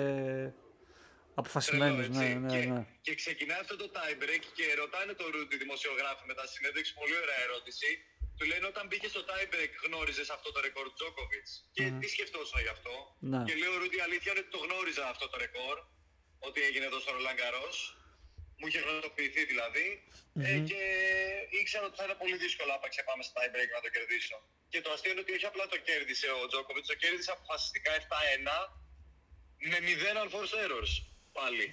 [1.41, 2.07] αποφασισμένος.
[2.07, 2.39] Τρελό, Ναι, έτσι.
[2.39, 2.81] ναι, και, ναι.
[3.07, 6.93] και ξεκινάει αυτό το tie break και ρωτάνε τον Ρούντ οι δημοσιογράφοι μετά στη συνέντευξη,
[7.01, 7.89] πολύ ωραία ερώτηση.
[8.39, 11.47] Του λένε όταν μπήκες στο tie break γνώριζες αυτό το ρεκόρ Τζόκοβιτ.
[11.77, 12.93] Και τι σκεφτόσουν γι' αυτό;
[13.33, 13.41] Ναι.
[13.49, 15.77] Και λέει ο Ρούντ η αλήθεια είναι ότι το γνώριζα αυτό το ρεκόρ.
[16.49, 17.77] Ότι έγινε εδώ στο Ρολάν Καρός.
[18.59, 19.87] Μου είχε γνωστοποιηθεί δηλαδή.
[20.49, 20.81] Ε, και
[21.61, 24.37] ήξερα ότι θα είναι πολύ δύσκολο άπαξ και πάμε στο tie break να το κερδίσω.
[24.73, 28.05] Και το αστείο είναι ότι όχι απλά το κέρδισε ο Τζόκοβιτς, το κέρδισε αποφασιστικά 7-1
[29.71, 30.93] με 0 unforced errors
[31.39, 31.65] πάλι.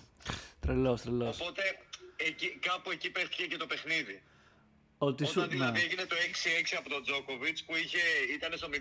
[0.62, 1.40] Τρελός, τρελός.
[1.40, 1.62] Οπότε
[2.16, 4.22] εκεί, κάπου εκεί παίχτηκε και το παιχνίδι.
[4.98, 5.84] Ότι σου, Όταν δηλαδή ναι.
[5.84, 8.02] έγινε το 6-6 από τον Τζόκοβιτς που είχε,
[8.34, 8.76] ήταν στο 0-30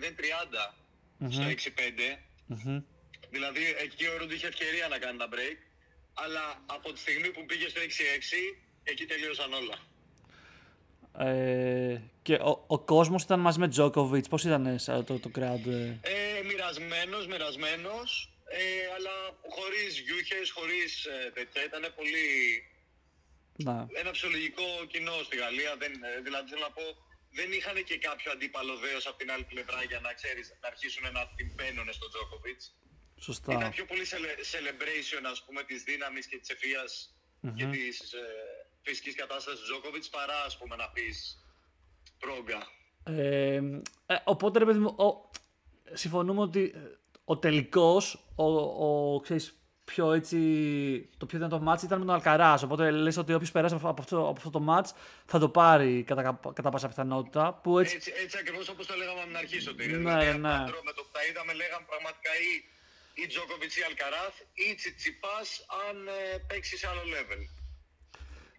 [1.30, 2.18] στο 6-5.
[2.46, 2.84] Μμμ.
[3.30, 5.58] Δηλαδή εκεί ο Ρούντ είχε ευκαιρία να κάνει ένα break.
[6.24, 7.86] Αλλά από τη στιγμή που πήγε στο 6-6,
[8.84, 9.78] εκεί τελείωσαν όλα.
[11.18, 14.28] Ε, και ο, ο κόσμος ήταν μαζί με Τζόκοβιτς.
[14.28, 15.66] Πώς ήταν σαν το, το crowd.
[15.68, 18.62] ε; Ε, μοιρασμένος, μοιρασμένος, ε,
[18.96, 19.16] αλλά
[19.56, 21.64] χωρίς γιούχες, χωρίς ε, τέτοια.
[21.70, 22.28] Ήταν πολύ...
[23.68, 23.88] Να.
[24.02, 25.72] Ένα ψυχολογικό κοινό στη Γαλλία.
[25.82, 26.86] Δεν, ε, δηλαδή θέλω να πω,
[27.38, 31.06] δεν είχαν και κάποιο αντίπαλο δέος από την άλλη πλευρά για να, ξέρεις, να αρχίσουν
[31.18, 32.66] να την μπαίνουν στον Τζόκοβιτς.
[33.20, 33.54] Σωστά.
[33.54, 37.16] Ήταν πιο πολύ cele- celebration, ας πούμε, της δύναμης και της ευφυας
[37.56, 38.20] και της ε,
[38.82, 41.44] φυσικής κατάστασης του Τζόκοβιτς παρά, ας πούμε, να πεις
[42.20, 42.68] πρόγκα.
[43.04, 43.56] Ε,
[44.06, 45.30] ε, οπότε ρε παιδί μου, ο,
[45.94, 46.80] συμφωνούμε ότι ε,
[47.26, 49.54] ο τελικός, ο, ο, ξέρεις,
[49.84, 50.40] πιο έτσι,
[51.18, 52.64] το πιο δυνατό μάτς ήταν με τον Αλκαράς.
[52.64, 54.94] Οπότε λες ότι όποιος περάσει από αυτό, από αυτό το μάτς
[55.26, 57.54] θα το πάρει κατά, κατά πάσα πιθανότητα.
[57.64, 59.92] Που έτσι, Έτσι, έτσι ακριβώς όπως το λέγαμε από την αρχή, Σωτήρη.
[59.92, 60.54] Ναι, δηλαδή, ναι.
[60.54, 62.52] απάντρο με το που τα είδαμε, λέγαμε πραγματικά ή,
[63.22, 67.42] ή Τζόκοβιτς ή Αλκαράθ ή Τσιτσιπάς αν ε, παίξει σε άλλο level.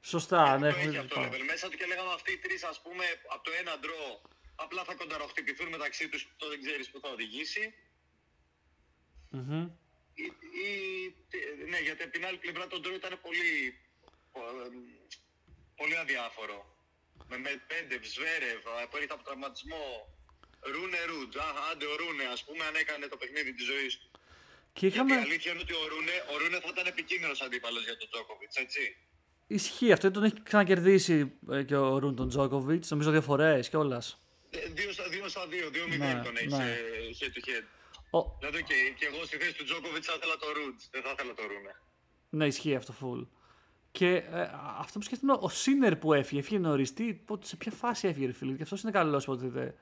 [0.03, 1.29] σωστά, ναι, το έχουμε έχει αυτό το δει.
[1.33, 4.21] level μέσα του και λέγαμε αυτοί οι τρεις, ας πούμε, από το ένα ντρό
[4.65, 7.75] απλά θα κονταροχτυπηθούν μεταξύ τους, το δεν ξέρεις που θα οδηγήσει.
[9.31, 9.69] Μμμ.
[10.15, 10.25] Ή,
[10.67, 10.71] ή,
[11.69, 13.79] ναι, γιατί από την άλλη πλευρά το ντρό ήταν πολύ,
[14.33, 14.41] ε,
[15.77, 16.59] πολύ αδιάφορο.
[17.29, 19.87] Με, με πέντε, Σβέρευ, ε, που έρχεται από τραυματισμό,
[20.61, 24.10] Ρούνε Ρούτζ, αχ, άντε ο Ρούνε, ας πούμε, αν έκανε το παιχνίδι της ζωής του.
[24.73, 25.13] Και είχαμε...
[25.13, 28.09] Γιατί η αλήθεια είναι ότι ο Ρούνε, ο Ρούνε θα ήταν επικίνδυνος αντίπαλος για τον
[28.11, 28.97] Τζόκοβιτς, έτσι.
[29.47, 34.21] Ισχύει αυτό, τον έχει ξανακερδίσει ε, και ο Ρούν τον Τζόκοβιτς, νομίζω δύο φορές κιόλας.
[34.51, 36.57] Ε, Δύο στα δύο, στα δύο, δύο Ναι, μηδέν τον έχει ναι.
[37.13, 37.65] σε head to head.
[38.11, 41.11] Ο, Δηλαδή και, και εγώ στη θέση του Τζόκοβιτς θα ήθελα το Ρούτζ, δεν θα
[41.13, 41.75] ήθελα το Ρούνε.
[42.31, 43.27] Ναι, ισχύει αυτό full.
[43.93, 46.93] Και ε, αυτό που σκέφτομαι, ο Σίνερ που έφυγε, έφυγε νωρίς.
[46.93, 49.75] Τι, πότε, σε ποια φάση έφυγε, ρε φίλε, γιατί αυτός είναι καλός υποτίθεται.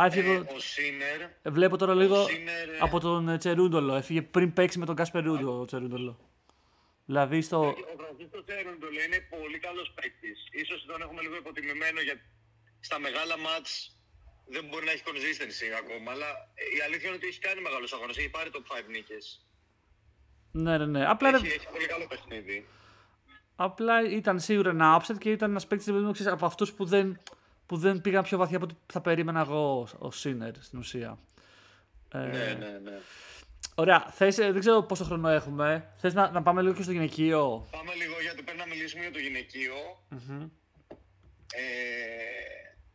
[0.00, 0.32] Α, έφυγε.
[0.34, 3.94] Ε, το- ο Σίνερ, ε, βλέπω τώρα λίγο Σίνερ, ε, από τον ε, Τσερούντολο.
[3.94, 6.18] Έφυγε πριν παίξει με τον Κασπερούντο ο Τσερούντολο.
[7.06, 7.58] Δηλαδή στο.
[7.66, 10.38] Ο Φρανσίσκο Τσέροντολ είναι πολύ καλός παίκτης.
[10.68, 12.20] σω τον έχουμε λίγο υποτιμημένο γιατί
[12.80, 13.90] στα μεγάλα μάτς
[14.48, 16.10] δεν μπορεί να έχει consistency ακόμα.
[16.14, 16.26] Αλλά
[16.76, 18.12] η αλήθεια είναι ότι έχει κάνει μεγάλου αγώνε.
[18.16, 19.46] Έχει πάρει top 5 νίκες.
[20.52, 21.06] Ναι, ναι, ναι.
[21.08, 22.66] Απλά, ρε- Έχει, έχει πολύ καλό παιχνίδι.
[23.56, 27.20] απλά ήταν σίγουρα ένα upset και ήταν ένας παίκτης από αυτούς που δεν,
[27.66, 31.18] που δεν πήγαν πιο βαθιά από ό,τι θα περίμενα εγώ ο Σίνερ στην ουσία.
[32.12, 32.98] Ε, Ναι, ναι, ναι.
[33.74, 34.06] Ωραία.
[34.14, 35.92] Θες, ε, δεν ξέρω πόσο χρόνο έχουμε.
[35.96, 39.12] Θες να, να πάμε λίγο και στο γυναικείο; Πάμε λίγο γιατί πρέπει να μιλήσουμε για
[39.12, 39.74] το γυναικείο.
[41.52, 41.62] Ε,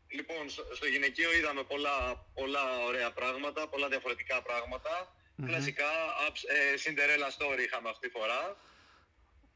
[0.08, 5.16] λοιπόν, στο, στο γυναικείο είδαμε πολλά, πολλά ωραία πράγματα, πολλά διαφορετικά πράγματα.
[5.46, 5.90] Κλασικά,
[6.28, 8.58] ups- ε, Cinderella story είχαμε αυτή τη φορά.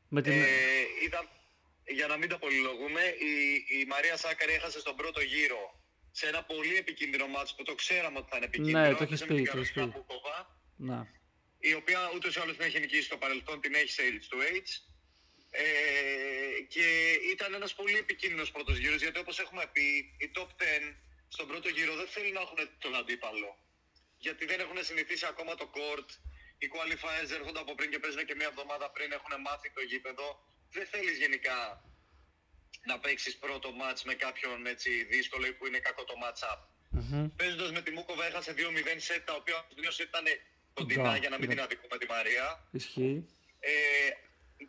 [0.09, 0.31] Με την...
[0.31, 0.45] Ε,
[1.05, 1.21] είδα,
[1.87, 3.33] για να μην το πολυλογούμε, η,
[3.79, 8.17] η Μαρία Σάκαρη έχασε στον πρώτο γύρο σε ένα πολύ επικίνδυνο μάτς που το ξέραμε
[8.17, 8.79] ότι θα είναι επικίνδυνο.
[8.79, 9.99] Ναι, το έχεις Έπαιζε με πει, την το έχεις Καρολίνα πει.
[9.99, 11.07] Πούκοβα, Να.
[11.59, 14.37] η οποία ούτως ή άλλως την έχει νικήσει στο παρελθόν, την έχει σε H to
[14.57, 14.69] H.
[15.51, 16.85] Ε, και
[17.33, 20.95] ήταν ένας πολύ επικίνδυνος πρώτος γύρος, γιατί όπως έχουμε πει, οι top 10
[21.27, 23.57] στον πρώτο γύρο δεν θέλουν να έχουν τον αντίπαλο.
[24.17, 26.09] Γιατί δεν έχουν συνηθίσει ακόμα το court.
[26.57, 30.27] Οι qualifiers έρχονται από πριν και παίζουν και μία εβδομάδα πριν, έχουν μάθει το γήπεδο.
[30.77, 31.57] Δεν θέλεις γενικά
[32.85, 36.59] να παίξεις πρώτο match με κάποιον έτσι δύσκολο ή που είναι κακό το match-up.
[36.89, 37.35] Μμμ.
[37.35, 38.59] Παίζοντας με τη Μούκοβα έχασε 2-0
[38.97, 40.25] σετ, τα οποία τους δύο σετ ήταν
[40.73, 41.53] κοντινά Κοντά, για να μην ναι.
[41.53, 42.45] την αδικούμε τη Μαρία.
[42.71, 43.25] Ισχύει.
[43.59, 43.73] Ε,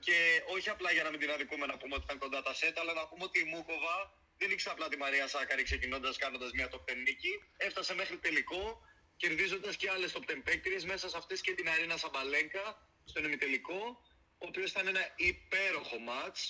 [0.07, 2.79] και όχι απλά για να μην την αδικούμε να πούμε ότι ήταν κοντά τα σετ,
[2.79, 3.97] αλλά να πούμε ότι η Μούκοβα
[4.39, 7.33] Δεν ήξερα απλά τη Μαρία Σάκαρη ξεκινώντας κάνοντας μια top 10 νίκη.
[7.57, 8.81] Έφτασε μέχρι τελικό,
[9.17, 12.67] κερδίζοντας και άλλες top 10 παίκτριες, μέσα σε αυτές και την Αρίνα Σαμπαλέγκα
[13.05, 14.16] στον ημιτελικό, ο
[14.47, 16.41] οποίος ήταν ένα υπέροχο match.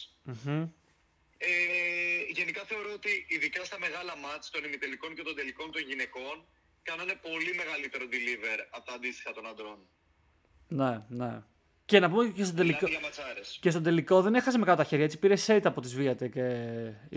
[1.38, 1.48] Ε,
[2.38, 6.36] γενικά θεωρώ ότι ειδικά στα μεγάλα μάτς των ημιτελικών και των τελικών των γυναικών
[6.82, 9.78] κάνανε πολύ μεγαλύτερο deliver από τα αντίστοιχα των αντρών.
[10.68, 11.42] Ναι, ναι.
[11.84, 13.58] Και να πούμε και στον τελικό, Δηλαδή για ματσάρες.
[13.60, 16.30] και στον τελικό δεν έχασε με κάτω τα χέρια, έτσι πήρε set από τις Viatek
[16.30, 16.46] και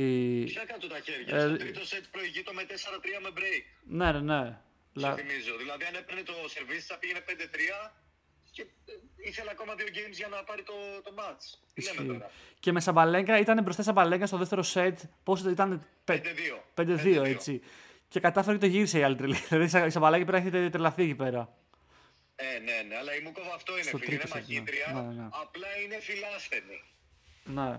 [0.03, 0.43] η...
[0.43, 1.35] Ποια κάτω τα χέρια.
[1.37, 2.73] Ε, Στο τρίτο σετ προηγείτο με 4-3
[3.21, 3.63] με break.
[3.83, 4.57] Ναι, ναι, ναι.
[4.93, 5.15] Σου Λα...
[5.15, 5.57] θυμίζω.
[5.57, 7.31] Δηλαδή αν έπαιρνε το σερβίς θα πήγαινε 5-3
[8.59, 11.43] και ε, ήθελε ακόμα δύο games για να πάρει το, το match.
[11.73, 12.07] Τι λέμε Ισχύει.
[12.07, 14.93] τώρα; Και με Σαμπαλέγκα ήταν μπροστά η Σαμπαλέγκα στο δεύτερο set.
[15.23, 15.85] Πόσο ήταν.
[16.05, 16.17] 5-2.
[16.75, 17.61] 5-2, έτσι.
[18.07, 19.35] Και κατάφερε και το γύρισε η άλλη τρελή.
[19.49, 21.53] Δηλαδή η Σαμπαλέγκα πρέπει να έχει τρελαθεί εκεί πέρα.
[22.35, 24.11] Ε, ναι, ναι, αλλά η Μούκοβα αυτό είναι Στο φίλε.
[24.13, 24.55] Είναι τρίτο σετ, ναι.
[24.55, 24.87] μαχήτρια.
[24.93, 25.27] Ναι, ναι, ναι.
[25.31, 26.79] Απλά είναι φιλάσθενη.
[27.43, 27.69] Ναι.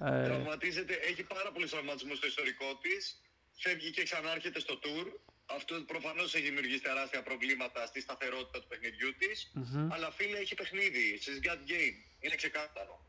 [0.00, 3.20] Ε, Τραυματίζεται, έχει πάρα πολλούς τραυματισμούς στο ιστορικό της.
[3.62, 5.06] Φεύγει και ξανάρχεται στο tour.
[5.46, 9.52] Αυτό προφανώς έχει δημιουργήσει τεράστια προβλήματα στη σταθερότητα του παιχνιδιού της.
[9.90, 11.18] Αλλά φίλε έχει παιχνίδι.
[11.22, 11.96] She's got game.
[12.20, 13.00] Είναι ξεκάθαρο.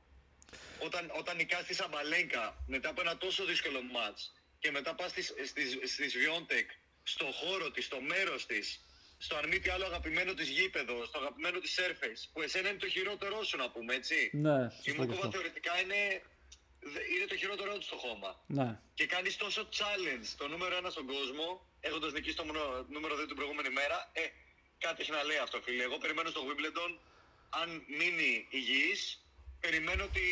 [0.80, 4.22] Όταν, όταν νικάς τη Σαμπαλέγκα μετά από ένα τόσο δύσκολο match
[4.60, 6.70] και μετά πας στις, στις, στις Βιόντεκ,
[7.04, 8.82] στο χώρο της, στο μέρος της,
[9.18, 12.78] στο αν μη τι άλλο αγαπημένο της γήπεδος, στο αγαπημένο της surface, που εσένα είναι
[12.78, 14.30] το χειρότερό σου να πούμε, έτσι.
[14.34, 15.32] ναι, Η σωστό και Μούκοβα αυτό.
[15.32, 16.22] θεωρητικά είναι,
[17.14, 18.32] είναι το χειρότερό του στο χώμα.
[18.58, 18.80] Ναι.
[18.98, 21.46] Και κάνεις τόσο challenge το νούμερο ένα στον κόσμο,
[21.80, 23.98] έχοντας νικήσει το νούμερο- νούμερο 2 την προηγούμενη μέρα.
[24.14, 24.22] Ε,
[24.78, 25.84] κάτι έχει να λέει αυτό, φίλε.
[25.84, 26.92] Εγώ περιμένω στο Wimbledon,
[27.50, 29.00] αν μείνει υγιής,
[29.60, 30.24] περιμένω ότι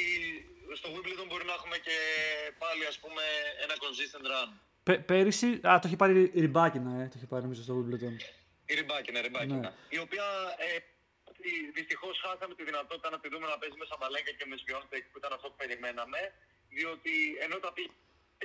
[0.79, 1.97] στο Wimbledon μπορεί να έχουμε και
[2.57, 3.21] πάλι ας πούμε
[3.63, 4.49] ένα consistent run.
[4.83, 5.47] Πε- πέρυσι.
[5.69, 7.05] Α, το είχε πάρει η Ριμπάκινα, ε.
[7.07, 8.15] Το είχε πάρει νομίζω στο Wimbledon.
[8.65, 9.55] Η Ριμπάκινα, Ριμπάκινα.
[9.59, 9.71] Ναι.
[9.89, 10.23] Η οποία
[10.57, 10.77] ε,
[11.77, 15.17] δυστυχώς χάσαμε τη δυνατότητα να τη δούμε να παίζει με Σαμπαλέγκα και με Σβιόντεκ που
[15.21, 16.21] ήταν αυτό που περιμέναμε.
[16.75, 17.13] Διότι
[17.45, 17.93] ενώ τα πήγε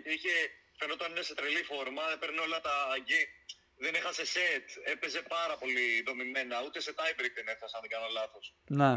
[0.04, 0.34] και είχε,
[0.80, 3.22] φαινόταν είναι σε τρελή φόρμα, έπαιρνε όλα τα γκέ.
[3.84, 6.56] Δεν έχασε σετ, έπαιζε πάρα πολύ δομημένα.
[6.66, 8.44] Ούτε σε tiebreak δεν έφτασε, αν δεν κάνω λάθος.
[8.78, 8.90] Ναι.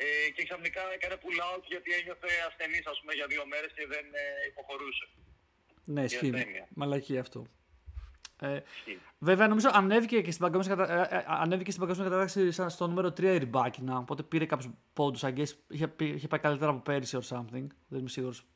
[0.00, 3.86] Ε, και ξαφνικά έκανε pull out γιατί ένιωθε ασθενής ας πούμε για δύο μέρες και
[3.86, 5.06] δεν ε, υποχωρούσε.
[5.84, 6.30] Ναι, ισχύει.
[6.34, 6.68] ασθένεια.
[6.74, 7.46] Μαλακή αυτό.
[8.40, 8.98] Ε, Ισχύει.
[9.18, 11.14] βέβαια, νομίζω ανέβηκε και στην παγκόσμια, κατα...
[11.14, 13.96] ε, ε, ανέβηκε στην παγκόσμια κατάταξη σαν στο νούμερο 3 η Ριμπάκινα.
[13.98, 15.24] Οπότε πήρε κάποιους πόντους.
[15.24, 17.66] Αν και είχε, πει- είχε πάει καλύτερα από πέρυσι or something.
[17.88, 18.46] Δεν είμαι σίγουρος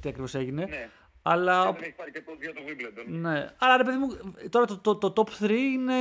[0.00, 0.64] τι ακριβώς έγινε.
[0.64, 0.88] Ναι.
[1.26, 3.04] Αλλά, Και δεν έχει πάρει και πόδια το Wimbledon.
[3.06, 3.46] ναι.
[3.58, 4.08] Αλλά ρε παιδί μου,
[4.50, 5.94] τώρα το, το, το top 3 είναι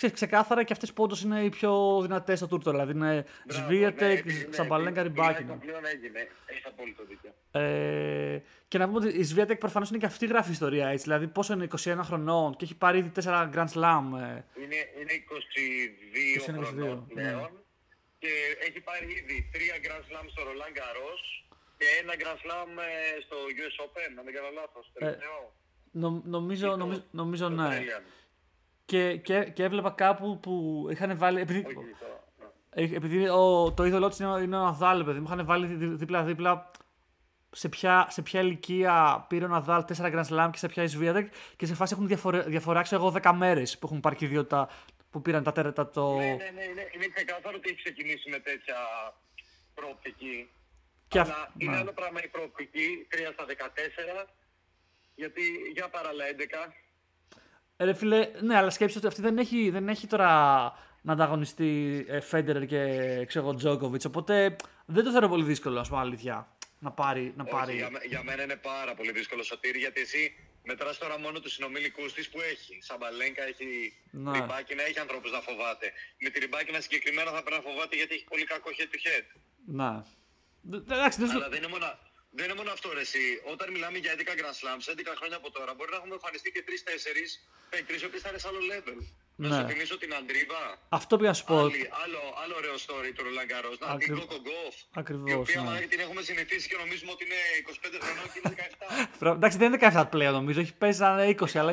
[0.00, 2.70] ξέρεις, ξεκάθαρα και αυτές οι πόντου είναι οι πιο δυνατές στο τούρτο.
[2.70, 5.54] Δηλαδή είναι Μπράβο, Σβίετεκ, ναι, ναι, Σαμπαλέγκα, ναι, Ριμπάκινα.
[5.54, 6.28] πλέον έγινε.
[6.46, 7.34] Έχεις απόλυτο δίκιο.
[7.50, 11.04] Ε, και να πούμε ότι η Σβίατεκ προφανώς είναι και αυτή γράφει ιστορία έτσι.
[11.04, 14.04] Δηλαδή, πόσο είναι 21 χρονών και έχει πάρει ήδη 4 Grand Slam.
[14.20, 15.14] Ε, Είναι, είναι
[16.38, 17.22] 22 22, χρονών ναι.
[17.22, 17.50] πλέον
[18.18, 18.32] και
[18.66, 21.22] έχει πάρει ήδη 3 Grand Slam στο Roland Garros
[21.78, 24.90] και ένα Grand Slam ε, στο US Open, αν δεν κάνω λάθος.
[24.94, 25.54] τελευταίο.
[25.90, 27.68] νο, νομίζω, νομίζω, νομίζω Το ναι.
[28.90, 29.16] Australian.
[29.16, 31.40] Και, και, και έβλεπα κάπου που είχαν βάλει.
[31.40, 31.80] Επειδή, Όχι, το-
[32.76, 32.82] ναι.
[32.84, 35.96] ε, επειδή ο, το είδωλό της είναι, είναι ο Ναδάλ, παιδί μου, είχαν βάλει δι-
[35.98, 36.70] δίπλα-δίπλα
[37.50, 40.86] σε ποια, σε ποια ηλικία πήρε ο Ναδάλ 4 Grand Slam και σε ποια η
[40.86, 44.24] Σβίατεκ και σε φάση έχουν διαφορε, διαφορά, ξέρω εγώ, 10 μέρες που έχουν πάρει και
[44.24, 44.68] οι δύο τα,
[45.10, 46.16] που πήραν τα τέρατα το.
[46.16, 48.76] Ναι, ναι, ναι, είναι, είναι ξεκάθαρο ότι έχει ξεκινήσει με τέτοια
[49.74, 50.48] προοπτική.
[51.08, 51.76] Και Αλλά αυ- είναι ναι.
[51.78, 54.26] άλλο πράγμα η προοπτική, 3 στα 14,
[55.14, 55.42] γιατί
[55.74, 56.72] για παράλληλα 11.
[57.80, 60.28] Ε, Ρε φίλε, ναι, αλλά σκέψτε ότι αυτή δεν έχει, δεν έχει τώρα
[61.02, 62.80] να ανταγωνιστεί ε, Φέντερερ και
[63.26, 64.04] ξέρω εγώ Τζόκοβιτ.
[64.04, 66.48] Οπότε δεν το θεωρώ πολύ δύσκολο, ας πούμε, αλήθεια.
[66.78, 67.32] Να πάρει.
[67.36, 67.74] Να Όχι, πάρει...
[67.74, 71.52] για, με- για μένα είναι πάρα πολύ δύσκολο σωτήρι, γιατί εσύ μετράς τώρα μόνο τους
[71.52, 72.78] συνομιλικούς της που έχει.
[72.82, 73.66] Σαμπαλέγκα έχει
[74.10, 74.30] Ναι.
[74.38, 75.92] ριμπάκινα, έχει ανθρώπους να φοβάται.
[76.20, 79.24] Με τη ριμπάκινα συγκεκριμένα θα πρέπει να φοβάται γιατί έχει πολύ κακό head to head.
[79.66, 80.06] Να.
[80.60, 81.86] Δε- Εντάξει, δεν σου- Αλλά δεν είναι μόνο,
[82.36, 83.24] δεν είναι μόνο αυτό ρε εσύ.
[83.52, 86.62] Όταν μιλάμε για 11 Grand Slams, 11 χρόνια από τώρα, μπορεί να έχουμε εμφανιστεί και
[86.68, 87.30] 3-4
[87.70, 88.98] παίκτες οι οποίοι θα είναι σε άλλο level.
[89.42, 89.54] Να Ναι.
[89.60, 90.62] σου θυμίσω την Αντρίβα.
[90.98, 91.58] Αυτό πήγα να σου πω.
[91.58, 93.76] Άλλη, άλλο, άλλο ωραίο story του Roland Garros.
[93.80, 94.76] Να, την Ακριβ- Coco Gauff.
[95.00, 95.66] Ακριβώς, Η οποία ναι.
[95.66, 97.40] μαλάκα, την έχουμε συνηθίσει και νομίζουμε ότι είναι
[97.70, 98.86] 25 χρονών και είναι 17.
[99.20, 100.60] Πρα- Εντάξει, δεν είναι 17 πλέον νομίζω.
[100.60, 101.72] Έχει πέσει σαν 20, αλλά.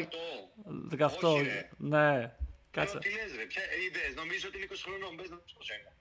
[0.98, 1.10] 18.
[1.22, 1.70] Όχι, ρε.
[1.78, 2.36] Ναι.
[2.72, 2.96] Κάτσε.
[2.96, 2.98] Κάτσε.
[3.10, 5.92] Τι λες ρε, ποια είδες, νομίζω ότι είναι 20 χρονών, μπες να πεις πώς είναι.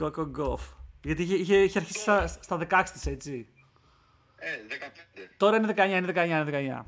[0.00, 0.62] Κόκο γκοφ.
[1.04, 3.46] Γιατί είχε, είχε, είχε αρχίσει στα, στα 16 της, έτσι.
[4.40, 5.28] Ε, 15.
[5.36, 6.84] Τώρα είναι 19, είναι 19, είναι 19.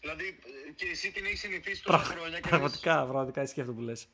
[0.00, 0.24] Δηλαδή
[0.68, 3.72] ε, και εσύ την έχεις συνηθίσει τόσα Πραγ- χρόνια και λες, Πραγματικά, πραγματικά ισχύει αυτό
[3.72, 4.08] που λες.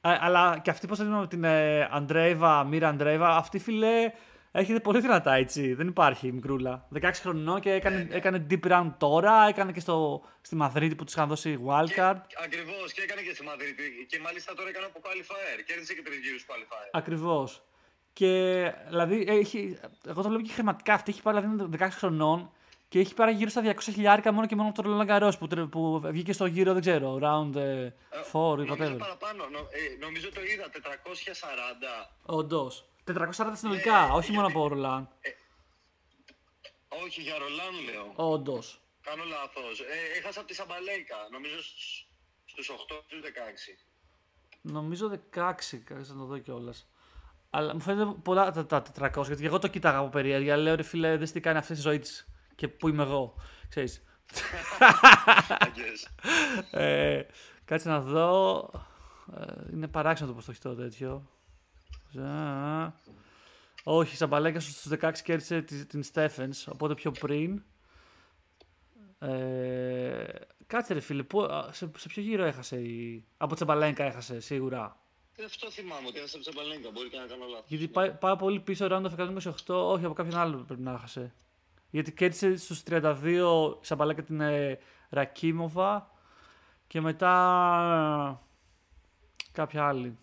[0.00, 4.12] αλλά και αυτή, πώς θα με την ε, Αντρέιβα, Μίρα Αντρέιβα, αυτή φίλε
[4.52, 5.74] έρχεται πολύ δυνατά έτσι.
[5.74, 6.88] Δεν υπάρχει μικρούλα.
[7.00, 11.04] 16 χρονών και έκανε, Ναι, έκανε deep round τώρα, έκανε και στο, στη Μαδρίτη που
[11.04, 12.16] τους είχαν δώσει wildcard.
[12.44, 16.18] Ακριβώς και έκανε και στη Μαδρίτη και μάλιστα τώρα έκανε από qualifier, κέρδισε και τρεις
[16.18, 16.88] γύρους qualifier.
[16.92, 17.62] Ακριβώς.
[18.18, 21.10] Και δηλαδή, έχει, εγώ το βλέπω και χρηματικά αυτή.
[21.10, 22.50] Έχει πάρει δηλαδή, 16 χρονών
[22.88, 25.46] και έχει πάρει γύρω στα 200 χιλιάρικα μόνο και μόνο από το Roland Garros που,
[25.46, 28.98] τρε- που βγήκε στο γύρο, δεν ξέρω, round 4 ή Νομίζω whatever.
[28.98, 29.46] παραπάνω.
[29.48, 30.70] Νο- ε, νομίζω το είδα.
[30.70, 32.10] 440.
[32.26, 32.84] Όντως.
[33.04, 35.06] 440 συνολικά, όχι μόνο από Roland.
[37.04, 38.12] Όχι, για Ρολάν λέω.
[38.32, 38.80] Όντως.
[39.02, 39.80] Κάνω λάθος.
[39.80, 41.16] Ε, έχασα από τη Σαμπαλέικα.
[41.30, 42.06] Νομίζω στους,
[42.44, 42.74] στους 8
[43.06, 43.78] στους 16.
[44.60, 46.86] Νομίζω 16, κάτσε να το δω κιόλας.
[47.56, 50.56] Αλλά μου φαίνεται πολλά τα, τα 400, γιατί και εγώ το κοίταγα από περιέργεια.
[50.56, 52.26] Λέω ρε φίλε, δεν τι κάνει αυτή της ζωής της.
[52.54, 53.34] Και πού είμαι εγώ,
[53.68, 54.02] ξέρεις.
[55.58, 56.08] Αγγές.
[56.70, 57.22] ε,
[57.64, 58.70] κάτσε να δω.
[59.36, 61.28] Ε, είναι παράξενο το πως το έχεις το τέτοιο.
[62.10, 62.84] Ζα.
[63.84, 67.62] Όχι, η Σαμπαλέκα στους 16 κέρδισε τη- την Στέφενς, οπότε πιο πριν.
[69.18, 70.24] Ε,
[70.66, 73.24] κάτσε ρε φίλε, πού, α, σε, σε ποιο γύρο έχασε η...
[73.36, 74.96] Από τη Σαμπαλέκα έχασε, σίγουρα;
[75.36, 76.90] Ε, Αυτό θυμάμαι ότι έχασα από τη Σαμπαλέικα.
[76.90, 77.64] Μπορεί και να κάνω λάθος.
[77.68, 79.16] Γιατί πάει, πάει πολύ πίσω round of
[79.66, 81.32] 128, όχι από κάποιον άλλο πρέπει να έχασε.
[81.90, 86.10] Γιατί κέρδισε στους 32 η Σαμπαλέκα την ε, Ρακίμοβα
[86.86, 87.32] και μετά
[88.40, 90.18] ε, κάποια άλλη.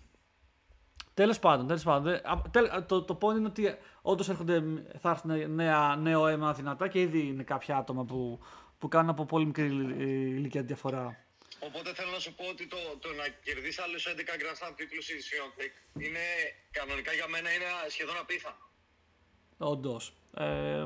[1.13, 2.04] Τέλος πάντων, τέλος πάντων.
[2.04, 4.63] δεν- α, τέλ- α, το, το point είναι ότι όντως έρχονται,
[5.00, 8.39] θα έρθουν νέα, νέο αίμα δυνατά και ήδη είναι κάποια άτομα που,
[8.80, 10.00] που κάνουν από πολύ μικρή ηλι-
[10.38, 11.17] ηλικία διαφορά.
[11.67, 15.10] Οπότε θέλω να σου πω ότι το, το να κερδίσεις άλλους 11 Grand Slam τίτλους
[15.10, 15.74] η Swiatek
[16.06, 16.24] είναι
[16.71, 18.63] κανονικά για μένα είναι σχεδόν απίθανο.
[19.58, 20.04] Όντως.
[20.38, 20.43] Ε,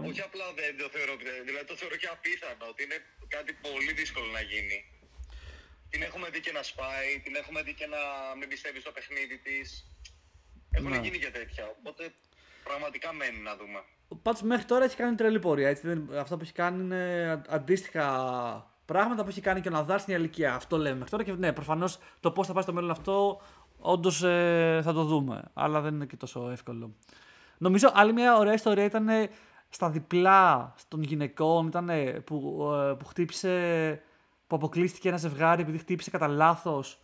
[0.09, 1.13] Όχι απλά δεν το θεωρώ,
[1.45, 4.77] δηλαδή το θεωρώ και απίθανο ότι είναι κάτι πολύ δύσκολο να γίνει.
[5.89, 7.97] Την έχουμε δει και να σπάει, την έχουμε δει και να
[8.39, 9.67] μην πιστεύει στο παιχνίδι της.
[10.71, 10.97] Έχουν Ναι.
[10.97, 11.65] γίνει και τέτοια.
[11.79, 12.13] Οπότε
[12.63, 13.83] πραγματικά μένει να δούμε.
[14.21, 15.69] Πάντω μέχρι τώρα έχει κάνει τρελή πορεία.
[15.69, 15.88] Έτσι.
[15.88, 18.05] Δεν, αυτά που έχει κάνει είναι α- αντίστοιχα
[18.86, 20.56] πράγματα που έχει κάνει και ο Ναδάλ στην ηλικία.
[20.56, 21.24] Αυτό λέμε μέχρι τώρα.
[21.24, 23.41] Και ναι, προφανώς το πώς θα πάει στο μέλλον αυτό,
[23.80, 24.17] όντως
[24.84, 25.43] θα το δούμε.
[25.54, 26.95] Αλλά δεν είναι και τόσο εύκολο.
[27.58, 29.30] Νομίζω άλλη μια ωραία ιστορία ήταν ε,
[29.69, 31.89] στα διπλά των γυναικών ήταν
[32.24, 34.02] που, ε, που χτύπησε.
[34.48, 37.00] που αποκλείστηκε ένα ζευγάρι επειδή χτύπησε κατά λάθος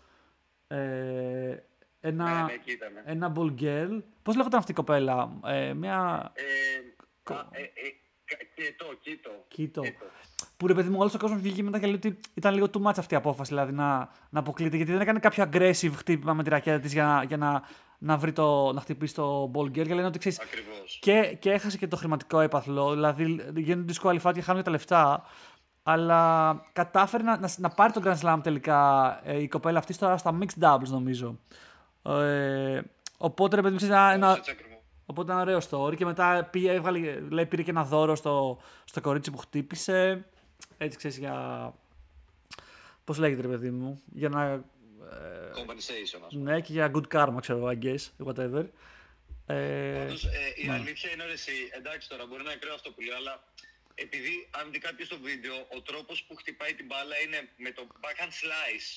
[0.68, 1.56] ε,
[2.00, 2.90] ένα, Ναι, ναι, εκεί ήταν.
[3.06, 4.02] ένα ball girl.
[4.24, 6.32] Πώς λέγονταν αυτή η κοπέλα, ε, μια.
[6.34, 8.01] Ε, α, ε, ε, κα-
[8.56, 9.30] Κοίτο, κοίτο.
[9.48, 9.82] Κοίτο.
[9.82, 10.06] Κοίτο.
[10.58, 12.88] Που ρε παιδί μου, όλος ο κόσμος βγήκε μετά και λέει ότι ήταν λίγο too
[12.88, 14.76] much αυτή η απόφαση δηλαδή να, να αποκλείται.
[14.76, 17.64] Γιατί δεν έκανε κάποιο aggressive χτύπημα με τη ρακέτα της για, να, για να,
[17.98, 19.72] να, βρει το, να χτυπήσει το ball girl.
[19.72, 20.40] Και λένε ότι ξέρεις.
[20.40, 20.98] Ακριβώς.
[21.02, 22.92] Και, και έχασε και το χρηματικό έπαθλο.
[22.94, 23.24] Δηλαδή
[23.56, 25.26] γίνονται disqualified και χάνουν και τα λεφτά.
[25.84, 30.18] Αλλά κατάφερε να, να, να πάρει τον Grand Slam τελικά ε, η κοπέλα αυτή στα,
[30.18, 31.40] στα mixed doubles νομίζω.
[32.04, 32.82] Ε,
[33.18, 34.71] οπότε ρε παιδί μου, ξέρεις, ένα, ένα, Έτσι ακριβώς.
[35.12, 35.96] Οπότε ένα ωραίο story.
[35.96, 40.26] Και μετά πήγε, έβγαλε, λέει, πήρε και ένα δώρο στο, στο κορίτσι που χτύπησε.
[40.78, 41.36] Έτσι ξέρεις για.
[43.04, 44.02] Πώς λέγεται, ρε παιδί μου.
[44.14, 44.44] Για να.
[44.52, 44.60] ε,
[45.56, 46.52] Compensation, ας πούμε.
[46.52, 48.04] ναι, και για good karma, ξέρω εγώ, I guess.
[48.28, 48.66] Whatever.
[49.46, 50.30] Ε, Πάντως, ε,
[50.66, 53.44] η αλήθεια είναι ότι εσύ, εντάξει τώρα μπορεί να είναι κρύο αυτό που λέω, αλλά
[53.96, 57.82] επειδή αν δει κάποιος το βίντεο, ο τρόπος που χτυπάει την μπάλα είναι με το
[58.04, 58.90] backhand slice.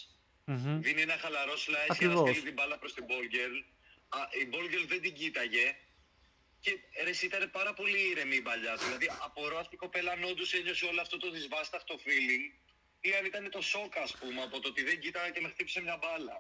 [0.45, 0.81] μμμ.
[0.81, 1.67] Δίνει ένα χαλαρό slice
[1.99, 2.29] για να Ακριβώς.
[2.29, 3.57] στείλει την μπάλα προς την ball girl.
[4.09, 5.67] Α, η ball girl δεν την κοίταγε.
[6.65, 6.73] Και
[7.05, 8.85] ρε, εσύ ήταν πάρα πολύ ήρεμη η μπαλιά του.
[8.85, 12.45] Δηλαδή, απορώ αυτή η κοπέλα αν όντως ένιωσε όλο αυτό το δυσβάσταχτο feeling
[13.01, 15.81] ή αν ήταν το σοκ, ας πούμε, από το ότι δεν κοίταγε και με χτύπησε
[15.81, 16.37] μια μπάλα.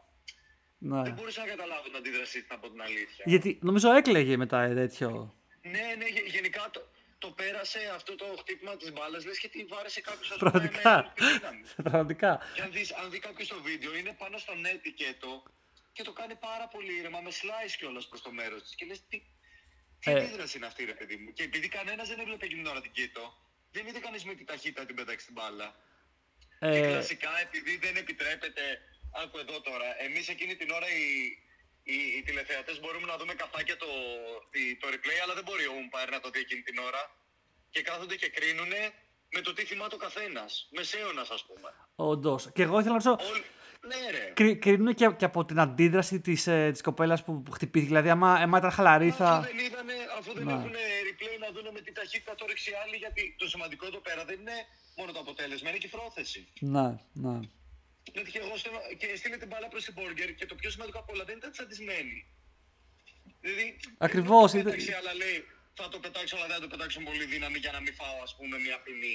[0.78, 1.02] Ναι.
[1.02, 3.24] Δεν μπορούσα να καταλάβω την αντίδρασή της από την αλήθεια.
[3.26, 5.34] Γιατί νομίζω έκλαιγε μετά ε, τέτοιο.
[5.62, 6.80] Ναι, ναι, γε- γενικά το,
[7.18, 10.90] το πέρασε αυτό το χτύπημα της μπάλας, λες και τη βάρεσε κάποιος ας Πραγματικά.
[10.90, 11.62] με όλη τη δύναμη.
[11.82, 12.40] Πραγματικά.
[12.54, 15.42] Και αν, δεις, αν δει κάποιος το βίντεο, είναι πάνω στο νέτικετο
[15.92, 18.74] και το κάνει πάρα πολύ ήρεμα, με slice κιόλας προς το μέρος της.
[18.74, 19.22] Και λες, τι,
[20.04, 20.18] τι Ε.
[20.18, 22.92] αντίδραση είναι αυτή ρε παιδί μου; Και επειδή κανένας δεν έβλεπε εκείνη την ώρα την
[22.92, 23.24] κέτο,
[23.70, 25.68] δεν είδε κανείς με τι ταχύτητα την πέταξε την μπάλα.
[26.58, 28.62] Και Ε, κλασικά, επειδή δεν επιτρέπεται,
[29.22, 31.04] άκου εδώ τώρα, εμείς εκείνη την ώρα οι,
[31.82, 33.86] οι, οι τηλεθεατές μπορούμε να δούμε καπάκια το,
[34.50, 37.02] τη- το replay, αλλά δεν μπορεί ο umpire να το δει εκείνη την ώρα.
[37.70, 38.72] Και κάθονται και κρίνουν
[39.30, 40.68] με το τι θυμάται ο καθένας.
[40.72, 41.68] Μεσαίωνας, ας πούμε.
[41.96, 42.50] Όντως.
[42.54, 43.30] Και εγώ ήθελα να ρωτήσω.
[43.32, 43.44] Όλοι...
[43.88, 44.32] Ναι, ρε.
[44.34, 47.90] κρι- Κρίνουν και, και από την αντίδραση της ε, της κοπέλας που, που χτυπήθηκε.
[47.92, 49.40] Δηλαδή, άμα, άμα ήταν χαλαρή, Αφού θα.
[49.40, 50.52] δεν, είδανε, αφού δεν Ναι.
[50.52, 50.72] έχουν
[51.08, 54.24] replay να δουν με τι ταχύτητα το ρίξει η άλλη, γιατί το σημαντικό εδώ πέρα
[54.24, 54.56] δεν είναι
[54.98, 56.40] μόνο το αποτέλεσμα, είναι και η πρόθεση.
[56.74, 56.86] Ναι,
[57.24, 57.36] ναι.
[58.12, 60.98] Δηλαδή και εγώ στέλνω, και στείλε την μπάλα προς την Μπόργκερ και το πιο σημαντικό
[60.98, 62.16] απ' όλα δεν ήταν τσαντισμένη.
[63.40, 63.66] Δηλαδή,
[63.98, 65.36] Ακριβώς, δεν το είδε- πέταξε, αλλά λέει
[65.78, 68.16] θα το πετάξω, αλλά δεν θα το πετάξω με πολύ δύναμη για να μην φάω,
[68.26, 69.14] ας πούμε, μια ποινή.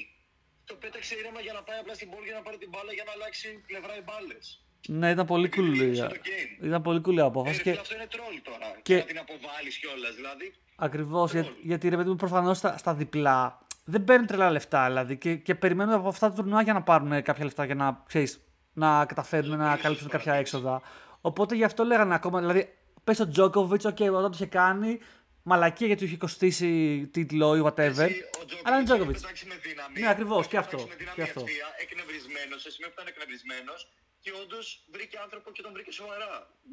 [0.70, 3.12] Το πέταξε ήρεμα για να πάει απλά στην Μπόργκερ να πάρει την μπάλα για να
[3.18, 4.44] αλλάξει πλευρά οι μπάλες.
[5.00, 5.78] Ναι, ήταν πολύ Επειδή cool.
[5.80, 6.52] δίνει η- στο game.
[6.70, 7.58] Ήταν πολύ cool η Ε, απόφαση.
[7.58, 7.70] ρε, Και...
[7.70, 8.68] φίλε, αυτό είναι τρόλ τώρα.
[8.76, 10.48] Και, και- να την αποβάλεις κιόλας, δηλαδή.
[10.76, 11.32] Ακριβώς.
[11.32, 11.44] Τρόλ.
[11.44, 15.18] Για, γιατί ρε παιδί μου, προφανώς στα, στα διπλά δεν παίρνουν τρελά λεφτά δηλαδή.
[15.18, 18.04] Και, και περιμένουν από αυτά τα τουρνουά για να πάρουν ε, κάποια λεφτά για να,
[18.08, 18.32] ξέρεις,
[18.74, 20.82] να καταφέρουν να Πολύ καλύψουν σωστό κάποια έξοδα.
[21.22, 22.40] Οπότε γι' αυτό λέγανε ακόμα.
[22.40, 25.00] Δηλαδή, πες ο Τζόκοβιτ, OK, όταν το είχε κάνει,
[25.50, 26.70] μαλακία γιατί του είχε κοστίσει
[27.14, 28.06] τίτλο ή whatever.
[28.10, 29.22] Εσύ, ο Τζόκοβιτς Αλλά είναι έχει Τζόκοβιτς.
[29.22, 30.00] πετάξει με δύναμη.
[30.00, 31.40] Ναι, ακριβώς, έχει και αυτό, πετάξει Με δύναμη και αυτό.
[31.46, 33.80] ευθεία, εκνευρισμένος, σε σημείο που ήταν εκνευρισμένος
[34.24, 36.32] και όντως βρήκε άνθρωπο και τον βρήκε σοβαρά.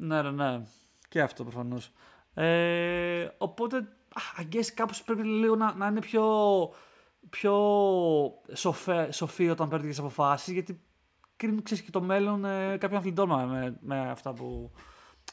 [0.09, 0.51] Ναι, ναι, ναι.
[1.09, 1.91] Και αυτό προφανώς.
[2.33, 3.77] Ε, οπότε,
[4.19, 6.25] α, I guess κάπως πρέπει λίγο να, να είναι πιο,
[7.29, 7.55] πιο
[8.53, 10.81] σοφέ, σοφή όταν παίρνει τις αποφάσεις, γιατί
[11.35, 14.71] κρίνουν ξέρεις, και το μέλλον ε, κάποιων αθλητών με, με, με αυτά που...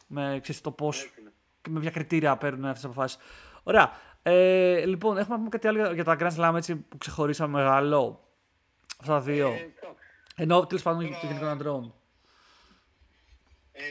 [0.06, 1.23] με, ξέρεις, το πώς και
[1.68, 3.18] με ποια κριτήρια παίρνουν αυτές τις αποφάσεις.
[3.62, 4.00] Ωραία.
[4.22, 7.58] Ε, λοιπόν, έχουμε να πούμε κάτι άλλο για, για τα Grand Slam έτσι, που ξεχωρίσαμε
[7.62, 8.28] μεγάλο.
[9.00, 9.48] Αυτά τα δύο.
[9.48, 9.74] Ε, εντάξει.
[10.36, 11.94] Ενώ τέλος πάντων το γενικό αντρών.
[13.72, 13.82] Ε,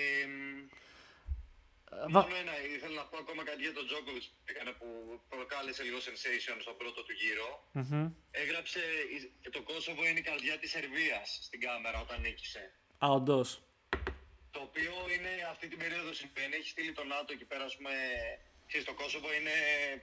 [2.09, 4.87] Βα- Μόνο ένα, ήθελα να πω ακόμα κάτι για τον Τζόκοβιτ που έκανε που
[5.29, 7.49] προκάλεσε λίγο sensation στο πρώτο του γύρο.
[7.71, 8.07] Μμμ.
[8.31, 8.79] Έγραψε
[9.15, 12.63] «Η- το Κόσοβο είναι η καρδιά της Σερβίας στην κάμερα όταν νίκησε.
[13.03, 13.47] Α, όντως.
[14.55, 16.55] Το οποίο είναι αυτή την περίοδο συμβαίνει.
[16.59, 17.93] Έχει στείλει τον ΝΑΤΟ εκεί πέρα, ας πούμε.
[18.67, 19.53] Ξέρεις, το Κόσοβο είναι,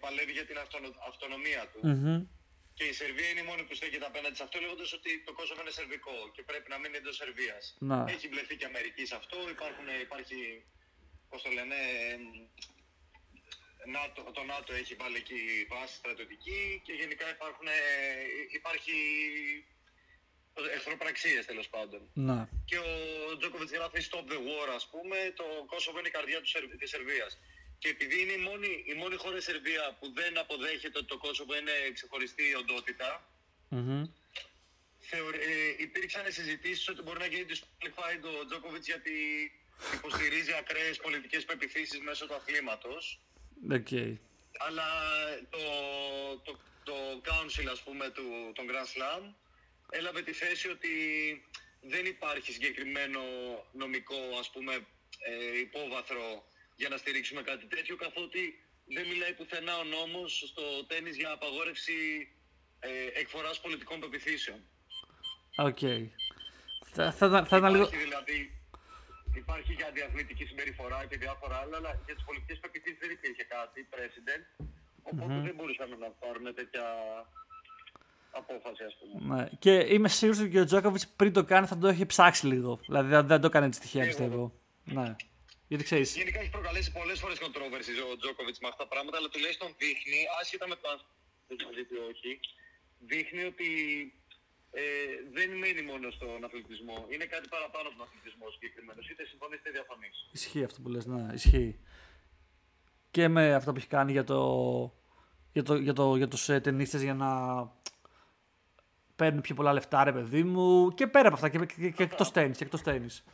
[0.01, 1.81] παλεύει για την αυτονο- αυτονομία του.
[1.89, 2.19] Μμμ.
[2.77, 5.61] Και η Σερβία είναι η μόνη που στέκεται απέναντι σε αυτό, λέγοντας ότι το Κόσοβο
[5.61, 7.63] είναι σερβικό και πρέπει να μείνει εντός Σερβίας.
[7.91, 8.05] Να.
[8.15, 9.37] Έχει μπλεχθεί και η Αμερική σε αυτό.
[9.57, 10.39] Υπάρχουν, υπάρχει,
[11.31, 11.77] πώς το λένε,
[12.13, 12.23] εμ,
[13.97, 15.41] ΝΑΤΟ, το ΝΑΤΟ έχει βάλει εκεί
[15.73, 17.81] βάση στρατιωτική και γενικά υπάρχουν, ε,
[18.59, 18.95] υπάρχει
[20.75, 22.11] εχθροπραξίες τέλος πάντων.
[22.13, 22.49] Να.
[22.65, 25.33] Και ο Τζόκοβιτς γράφει Stop the War, ας πούμε.
[25.37, 26.63] Το Κόσοβο είναι η καρδιά του Σερ...
[26.79, 27.39] της Σερβίας.
[27.79, 31.19] Και επειδή είναι η μόνη, η μόνη χώρα η Σερβία που δεν αποδέχεται ότι το
[31.19, 33.29] Κόσοβο είναι ξεχωριστή οντότητα,
[33.69, 34.05] Μμμ.
[34.99, 35.35] θεωρ...
[35.35, 39.13] ε, υπήρξαν συζητήσεις ότι μπορεί να γίνει disqualified ο Τζόκοβιτς γιατί
[39.95, 43.21] υποστηρίζει ακραίες πολιτικές πεποιθήσεις μέσω του αθλήματος.
[43.71, 43.93] Οκ.
[44.67, 44.89] Αλλά
[45.51, 45.59] το,
[46.45, 46.95] το, το
[47.25, 49.23] council, ας πούμε, του, των Grand Slam
[49.91, 50.89] έλαβε τη θέση ότι
[51.81, 53.21] δεν υπάρχει συγκεκριμένο
[53.73, 54.75] νομικό, ας πούμε,
[55.19, 56.45] ε, υπόβαθρο
[56.77, 58.43] για να στηρίξουμε κάτι τέτοιο, καθότι
[58.85, 62.29] δεν μιλάει πουθενά ο νόμος στο τένις για απαγόρευση
[62.79, 64.61] ε, εκφοράς πολιτικών πεποιθήσεων.
[65.57, 65.79] Οκ.
[66.93, 67.85] Θα, θα, θα, θα ήταν λίγο.
[67.85, 68.61] Υπάρχει δηλαδή,
[69.35, 73.89] υπάρχει για αντιαθλητική συμπεριφορά και διάφορα άλλα, αλλά για τις πολιτικές πεποιθήσεις δεν υπήρχε κάτι,
[73.95, 74.45] precedent,
[75.03, 76.85] οπότε δεν μπορούσαν να πάρουν τέτοια
[78.31, 79.35] απόφαση, ας πούμε.
[79.35, 79.49] Ναι.
[79.59, 82.81] Και είμαι σίγουρος ότι και ο Τζόκοβιτς πριν το κάνει θα το είχε ψάξει λίγο.
[82.87, 84.11] Δηλαδή δεν, δεν το έκανε έτσι τυχαία Εγώ.
[84.11, 84.53] πιστεύω.
[84.85, 85.17] Ναι.
[85.69, 86.17] Γιατί ξέρεις.
[86.17, 90.21] Γενικά έχει προκαλέσει πολλές φορές controversy ο Τζόκοβιτς με αυτά τα πράγματα, αλλά τουλάχιστον δείχνει,
[90.41, 90.99] άσχετα με το αν
[91.49, 92.41] δεν το δείτε ή όχι,
[93.11, 93.69] δείχνει ότι
[94.71, 94.83] ε,
[95.33, 97.07] δεν μένει μόνο στον αθλητισμό.
[97.13, 99.05] Είναι κάτι παραπάνω από τον αθλητισμό συγκεκριμένος.
[99.11, 100.17] Είτε συμφωνείς είτε διαφωνείς.
[100.33, 101.79] Ισχύει αυτό που λες, ναι, ισχύει.
[103.11, 104.41] Και με αυτό που έχει κάνει για, το,
[105.53, 107.29] για, το, για, το, για τους ε, ταινίστες για να
[109.21, 110.93] παίρνουν πιο πολλά λεφτά, ρε παιδί μου.
[110.99, 113.25] Και πέρα από αυτά, και, και, και εκτός τέννις, και εκτός τέννις.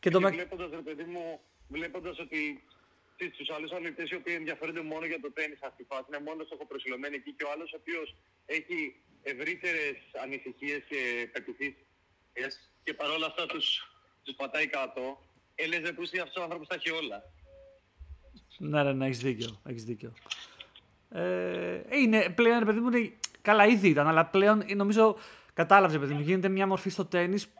[0.00, 0.30] Και το Και με...
[0.30, 2.40] βλέποντας, ρε παιδί μου, βλέποντας ότι
[3.36, 6.46] τους άλλους αθλητές οι οποίοι ενδιαφέρονται μόνο για το τέννη αυτή τη φάση είναι μόνος
[6.46, 8.16] στοχοπροσυλλομένοι εκεί και ο άλλος ο οποίος
[8.46, 8.78] έχει
[9.22, 11.00] ευρύτερες ανησυχίες και
[11.32, 11.84] πεπιθήσεις
[12.84, 13.66] και παρόλα αυτά τους
[14.24, 15.02] τους πατάει κάτω,
[15.54, 17.18] έλεγε που είναι αυτός ο άνθρωπος τα έχει όλα.
[18.58, 20.12] Ναι, ναι, ναι, έχεις δίκιο, έχεις δίκιο.
[21.10, 23.12] Ε, είναι πλέον, ρε παιδί μου, είναι,
[23.42, 25.16] καλά ήδη ήταν, αλλά πλέον ε, νομίζω
[25.54, 27.52] κατάλαβες, παιδί μου, γίνεται μια μορφή στο τέννις,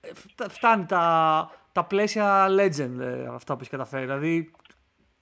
[0.00, 4.04] ε, φτα- φτάνει τα, τα πλαίσια legend ε, αυτά που έχεις καταφέρει.
[4.04, 4.50] Δηλαδή,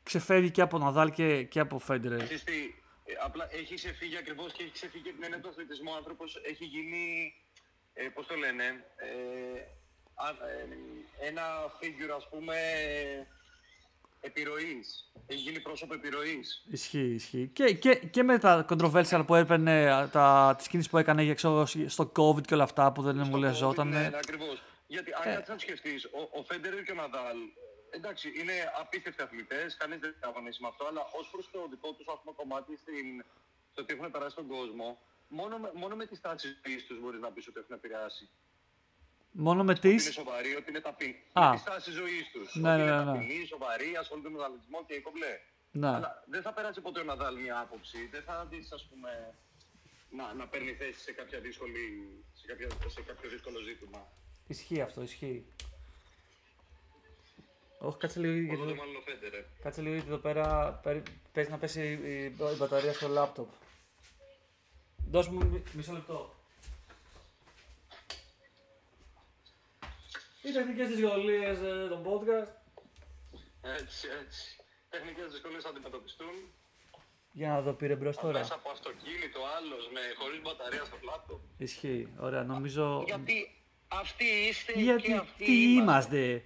[0.03, 2.23] ξεφεύγει και από Ναδάλ και, και από Φέντερερ.
[2.23, 5.91] Ξέρεις τι, ε, απλά έχει ξεφύγει ακριβώς και έχει ξεφύγει και την έννοια του αθλητισμού.
[5.93, 7.33] Ο άνθρωπος έχει γίνει,
[7.93, 8.65] ε, πώς το λένε,
[8.97, 9.61] ε,
[10.15, 11.43] α, ε, ένα
[11.81, 12.55] figure ας πούμε
[14.27, 15.11] επιρροής.
[15.27, 16.65] Έχει γίνει πρόσωπο επιρροής.
[16.71, 17.51] Ισχύει, ισχύει.
[17.53, 21.67] Και, και, και με τα controversial που έπαιρνε, τα, τις κινήσεις που έκανε για, ξέρω,
[21.87, 23.89] στο COVID και όλα αυτά που δεν εμβολιαζόταν.
[23.89, 24.63] Ναι, ναι, ακριβώς.
[24.87, 27.37] Γιατί αν κάτσεις να σκεφτείς, ο, ο Φέντερερ και ο Ναδάλ,
[27.91, 31.93] εντάξει, είναι απίστευτοι αθλητές, κανείς δεν θα αγωνίσει με αυτό, αλλά ως προς το δικό
[31.93, 33.25] τους ας πούμε, κομμάτι στην,
[33.73, 34.99] στο τι έχουν περάσει στον κόσμο,
[35.29, 38.29] μόνο, με- μόνο με τις τάσει ζωής τους μπορείς να πεις ότι έχουν επηρεάσει.
[39.39, 40.13] Μόνο με Ότι είναι τις...
[40.13, 41.17] σοβαροί, ότι είναι ταπεινοί.
[41.33, 41.51] Α.
[41.51, 42.55] Με τι τάσει ζωή τους.
[42.55, 43.13] Ναι, ότι ναι, είναι ναι, ναι.
[43.13, 45.35] ταπεινοί, σοβαροί, ασχολούνται με τον αθλητισμό και κομπλέ.
[45.71, 45.89] Ναι.
[45.89, 47.99] Αλλά δεν θα περάσει ποτέ ο Ναδάλ μια άποψη.
[48.11, 49.11] Δεν θα δει, ας πούμε,
[50.11, 51.85] να, να παίρνει θέση σε, κάποια δύσκολη,
[52.35, 54.09] σε, κάποια, σε κάποιο δύσκολο ζήτημα.
[54.47, 55.47] Ισχύει αυτό, ισχύει.
[57.79, 59.45] Όχι, κάτσε λίγο, Οπότε γιατί, μάλλον ο Φέντερερ.
[59.63, 63.49] κάτσε λίγο γιατί εδώ πέρα παίρνει- παίζει να πέσει η, η, η μπαταρία στο λάπτοπ.
[65.11, 66.35] Δώσ' μου μι- μισό λεπτό.
[70.47, 72.53] Οι τεχνικές δυσκολίες ε, των podcast.
[73.81, 74.57] Έτσι, έτσι.
[74.91, 76.35] Τεχνικές δυσκολίες θα αντιμετωπιστούν.
[77.33, 78.39] Για να δω πήρε μπρος τώρα.
[78.39, 81.41] Μέσα από αυτοκίνητο, άλλος με χωρίς μπαταρία στο πλάτο.
[81.57, 82.09] Ισχύει.
[82.19, 83.03] Ωραία, νομίζω...
[83.07, 83.49] Γιατί
[83.89, 86.43] αυτοί είστε και Γιατί αυτοί τι είμαστε.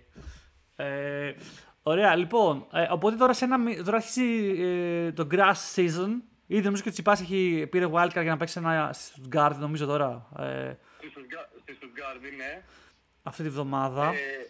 [0.76, 1.34] Ε,
[1.82, 2.66] Ωραία, λοιπόν.
[2.72, 6.10] Ε, οπότε τώρα, σε ένα, μη- τώρα αρχίζει ε, το grass season.
[6.46, 9.86] Ήδη νομίζω και ο Τσιπάς έχει πήρε wildcard για να παίξει ένα στη Stuttgart, νομίζω
[9.86, 10.28] τώρα.
[10.38, 12.62] Ε, Στη Στουτγκά- Στη Στουτγκάρδη, ναι.
[13.22, 14.06] Αυτή τη βδομάδα.
[14.14, 14.46] Ε,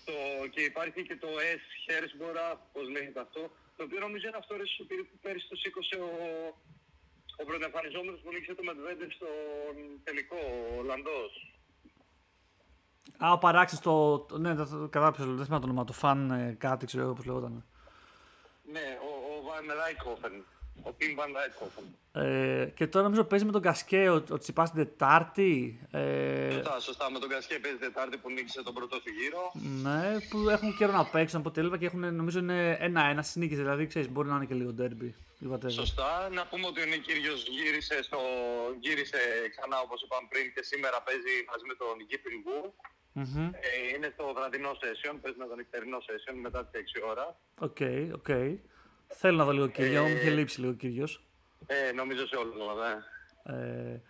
[0.00, 0.12] στο,
[0.50, 3.40] και υπάρχει και το S Hersbora, πώς λέγεται αυτό,
[3.76, 6.10] το οποίο νομίζω είναι αυτό ρε, σου, που πέρυσι το σήκωσε ο,
[7.40, 10.36] ο πρωτοεμφανιζόμενος που νίκησε το Medvedev στον τελικό,
[10.72, 11.54] ο Ολλανδός.
[13.18, 14.18] Α, ο παράξενος το.
[14.18, 15.84] το- Ναι, το, το, κατάλαβα, δεν θυμάμαι το όνομα.
[15.84, 17.64] Το φαν ε, κάτι, ξέρω εγώ πώς λεγόταν.
[18.72, 20.42] Ναι, ο, ο Van Rijkhoven.
[20.82, 21.84] Ο Tim Van Rijkhoven.
[22.12, 25.80] Ε, και τώρα νομίζω παίζει με τον Κασκέ ο, ο Τσιπάς την Τετάρτη.
[25.90, 27.10] Ε, Σωστά, σωστά.
[27.10, 29.52] Με τον Κασκέ παίζει Τετάρτη που νίκησε τον πρώτο του γύρο.
[29.82, 33.56] ναι, που έχουν καιρό να παίξουν από τέλβα και έχουν νομίζω είναι ένα-ένα στι νίκε.
[33.56, 35.14] Δηλαδή ξέρεις, μπορεί να είναι και λίγο ντέρμπι.
[35.38, 35.70] ή whatever.
[35.82, 36.28] Σωστά.
[36.32, 38.18] Να πούμε ότι ο Νικήριος γύρισε, στο,
[38.80, 39.18] γύρισε
[39.54, 42.74] ξανά όπως είπαμε πριν και σήμερα παίζει μαζί με τον Γκίπιν Γκου.
[43.12, 43.50] Μμμ.
[43.66, 47.26] Ε, είναι στο βραδινό session, παίζει με τον νυχτερινό session μετά τις 6 ώρα.
[47.66, 47.80] Οκ,
[48.18, 48.30] οκ.
[49.14, 51.24] Θέλω να δω λίγο κύριο, μου Ε, είχε λείψει λίγο κύριος.
[51.66, 53.54] Ε, νομίζω σε όλους μας, ναι.
[53.54, 54.00] Ε,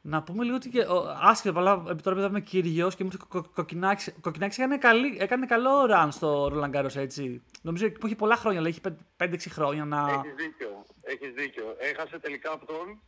[0.00, 3.10] να πούμε λίγο ότι και, ο, άσχετο, αλλά επί τώρα που είδαμε κύριος και μου
[3.14, 4.10] είπε ο Κοκκινάκη.
[4.10, 7.42] Ο Κοκκινάκης έκανε, καλή, έκανε καλό run στο Roland Garros, έτσι.
[7.62, 9.98] Νομίζω που έχει πολλά χρόνια, λέει, έχει 5-6 χρόνια να.
[10.10, 11.76] Έχεις δίκιο, έχεις δίκιο.
[11.78, 13.00] Έχασε τελικά από τον,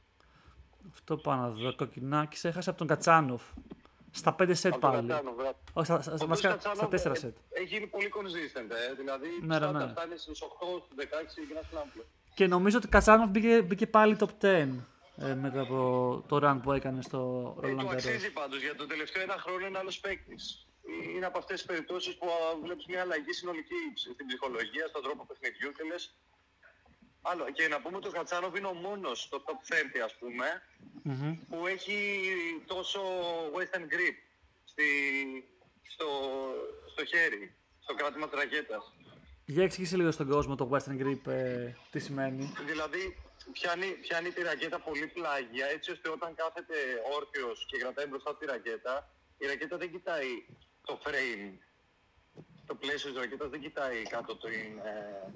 [0.93, 1.75] Αυτό πάω να δω.
[1.75, 3.43] Κοκκινάκη έχασε από τον Κατσάνοφ.
[4.19, 5.09] Στα 5 σετ από τον πάλι.
[5.09, 5.57] Κατσάνο, βράδυ.
[5.73, 7.37] Όχι, στα, στα, Ο οποίος βασικά, Κατσάνο, στα 4 ε, σετ.
[7.51, 8.95] Έχει γίνει πολύ consistent, ε.
[8.95, 9.91] δηλαδή Ναι, ρε, πάντα ναι.
[9.93, 10.47] φτάνει στους 8,
[10.85, 11.05] στους 16
[11.51, 12.03] Grand Slam.
[12.35, 14.69] Και νομίζω ότι Κατσάνοφ μπήκε, μπήκε πάλι top 10
[15.21, 15.79] ε, μετά από
[16.29, 17.21] το run που έκανε στο
[17.63, 17.93] Ε, Roland του Garros.
[17.93, 20.67] αξίζει πάντως, για το τελευταίο ένα χρόνο είναι άλλος παίκτης.
[21.17, 25.27] Είναι από αυτές τις περιπτώσεις που α, βλέπεις μια αλλαγή συνολική στην ψυχολογία, στον τρόπο
[25.29, 26.15] παιχνιδιού και λες
[27.31, 27.51] Άλλο.
[27.53, 30.63] Και να πούμε ότι ο Κατσάνοβ είναι ο μόνος στο top 30 ας πούμε
[31.03, 31.35] Μμμ.
[31.49, 31.97] που έχει
[32.67, 33.01] τόσο
[33.57, 34.17] western grip
[34.65, 34.85] στη,
[35.89, 36.07] στο,
[36.93, 38.93] στο χέρι, στο κράτημα της ρακέτας.
[39.45, 42.53] Για εξήγησε λίγο στον κόσμο το Western Grip ε, τι σημαίνει.
[42.67, 43.17] Δηλαδή
[43.53, 46.75] πιάνει, πιάνει τη ρακέτα πολύ πλάγια έτσι ώστε όταν κάθεται
[47.17, 50.47] όρθιος και κρατάει μπροστά τη ρακέτα η ρακέτα δεν κοιτάει
[50.85, 51.53] το frame.
[52.67, 55.33] Το πλαίσιο της ρακέτας δεν κοιτάει κάτω το, ε,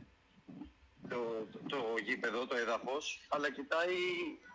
[1.09, 3.97] το, το, το γήπεδο, το έδαφος, αλλά κοιτάει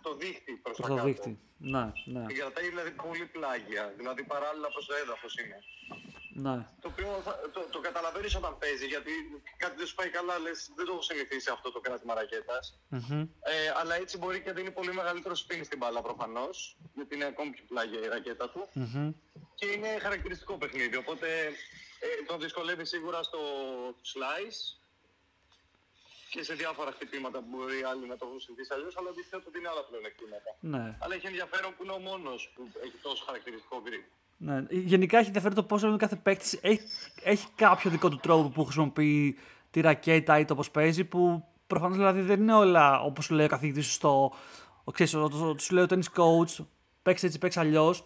[0.02, 1.08] το δίχτυ προς τα Προς το κάτω.
[1.08, 1.40] δίχτυ.
[1.58, 5.60] Ναι, ναι, Την κρατάει δηλαδή πολύ πλάγια, δηλαδή παράλληλα προς το έδαφος είναι.
[6.46, 6.66] ναι.
[6.82, 9.12] Το οποίο θα- το, το καταλαβαίνεις όταν παίζει, γιατί
[9.58, 12.80] κάτι δεν σου πάει καλά, λες δεν το έχω συνηθίσει αυτό το κράτημα ρακέτας.
[12.90, 13.22] Μμμ.
[13.22, 17.26] Ε, αλλά έτσι μπορεί και να δίνει πολύ μεγαλύτερο spin στην μπάλα προφανώς, γιατί είναι
[17.26, 18.68] ακόμη πιο πλάγια η ρακέτα του.
[18.74, 19.12] Μμμ.
[19.56, 21.28] Και είναι χαρακτηριστικό παιχνίδι, οπότε
[22.00, 23.40] ε, τον δυσκολεύει σίγουρα στο
[24.12, 24.60] slice
[26.30, 29.58] και σε διάφορα χτυπήματα που μπορεί άλλοι να το έχουν συνηθίσει αλλιώς, αλλά αντιθέτω ότι
[29.60, 30.50] είναι άλλα πλεονεκτήματα.
[30.74, 30.86] Ναι.
[31.04, 34.06] Αλλά έχει ενδιαφέρον που είναι ο μόνος που έχει τόσο χαρακτηριστικό grip.
[34.38, 34.58] ναι.
[34.70, 36.88] Γενικά έχει ενδιαφέρον το πόσο κάθε παίκτης έχει,
[37.24, 39.38] έχει κάποιο δικό του τρόπο που χρησιμοποιεί
[39.72, 41.04] τη ρακέτα ή το πώς παίζει.
[41.04, 44.34] Που προφανώς δηλαδή δεν είναι όλα όπως σου λέει ο καθηγητής σου στο.
[44.84, 46.66] Ο, ξέρεις, ο, το, το, σου λέει ο tennis coach,
[47.04, 48.06] παίξει έτσι, παίξει αλλιώς.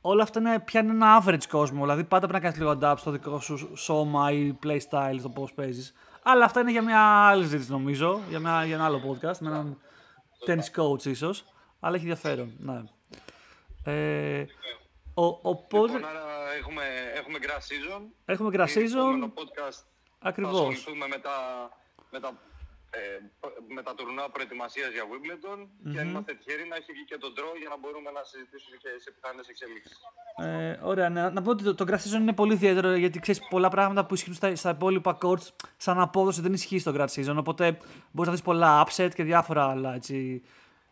[0.00, 1.80] Όλα αυτά είναι, πιάνει ένα average κόσμο.
[1.80, 5.52] Δηλαδή πάντα πρέπει να κάνεις λίγο adapt στο δικό σου σώμα ή playstyle, το πώς
[5.52, 5.94] παίζεις.
[6.30, 9.48] Αλλά αυτά είναι για μια άλλη ζήτηση νομίζω, για, μια, για ένα άλλο podcast, με
[9.48, 9.78] έναν
[10.46, 11.44] tennis coach ίσως.
[11.80, 12.54] Αλλά έχει ενδιαφέρον.
[12.58, 12.82] Ναι.
[13.84, 14.46] Ε,
[15.14, 16.82] ο, οπότε Λοιπόν, άρα έχουμε,
[17.14, 18.02] έχουμε grass season.
[18.24, 19.38] έχουμε grass Στο επόμενο season.
[19.40, 19.82] podcast
[20.18, 20.52] Ακριβώς.
[20.52, 21.68] θα ασχοληθούμε με τα,
[22.10, 22.32] με τα,
[22.90, 23.00] ε,
[23.74, 25.58] με τα τουρνουά προετοιμασίας για Wimbledon
[25.92, 28.76] και αν είμαστε τυχεροί να έχει βγει και τον draw για να μπορούμε να συζητήσουμε
[28.76, 29.98] και σε πιθανές εξελίξεις.
[30.42, 33.40] Ε, ωραία, να, να πω ότι το, το grass season είναι πολύ ιδιαίτερο γιατί ξέρεις
[33.48, 37.36] πολλά πράγματα που ισχύουν στα, στα υπόλοιπα courts σαν απόδοση δεν ισχύει στο grass season.
[37.36, 37.78] Οπότε
[38.10, 40.42] μπορείς να δεις πολλά upset και διάφορα άλλα έτσι.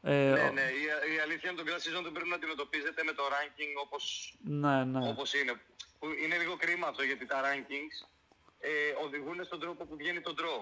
[0.03, 0.83] Ε, Ναι, ο- ναι, η,
[1.15, 4.35] η αλήθεια είναι ότι το grass season δεν πρέπει να αντιμετωπίζεται με το ranking όπως,
[4.43, 5.09] ναι, ναι.
[5.09, 5.53] όπως είναι.
[5.99, 7.97] Που είναι λίγο κρίμα αυτό γιατί τα rankings
[8.59, 8.71] ε,
[9.05, 10.61] οδηγούν στον τρόπο που βγαίνει το draw.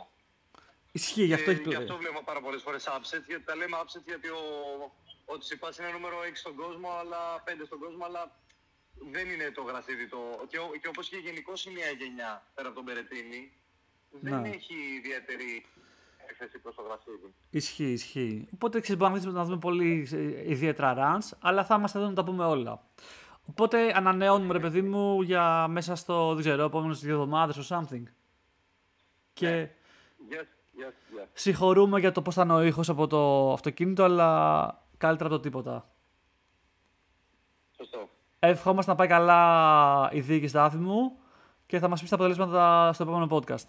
[0.98, 1.82] Ισχύει, γι' αυτό έχει Ε, γι' πλέον.
[1.82, 4.42] αυτό βλέπω πάρα πολλές φορές upsets, γιατί τα λέμε upsets γιατί ο,
[5.32, 8.22] ο Τσιπάς είναι νούμερο 6 στον κόσμο, αλλά 5 στον κόσμο, αλλά
[9.14, 10.18] δεν είναι το γρασίδι το...
[10.50, 13.40] Και, ο- και όπως και γενικώ η νέα γενιά, πέρα από τον Περετίνη,
[14.10, 14.48] δεν Ναι.
[14.48, 15.50] έχει ιδιαίτερη
[16.30, 17.28] έκθεση προς το γρασίδι.
[17.50, 18.48] Ισχύει, ισχύει.
[18.54, 22.06] Οπότε ξέρεις, μπορούμε να δούμε- να δούμε πολύ ε, ιδιαίτερα runs, αλλά θα είμαστε εδώ
[22.08, 22.74] να τα πούμε όλα.
[23.46, 28.02] Οπότε ανανεώνουμε ρε παιδί μου για μέσα στο, δεν ξέρω, επόμενες δύο εβδομάδες or something.
[29.32, 29.68] Και Yes,
[30.78, 31.26] yes, yes.
[31.32, 35.88] συγχωρούμε για το πώς ήταν ο ήχος από το αυτοκίνητο, αλλά καλύτερα από το τίποτα.
[37.76, 38.08] Σωστό.
[38.38, 41.18] Ευχόμαστε να πάει καλά η δίκη στάθη μου
[41.66, 43.64] και θα μας πεις τα αποτελέσματα στο επόμενο podcast.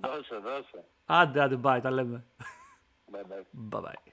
[0.00, 0.84] δώσε, δώσε.
[1.06, 2.24] Άντε, άντε, bye, τα λέμε.
[3.12, 3.44] Bye, bye.
[3.70, 4.12] Bye bye.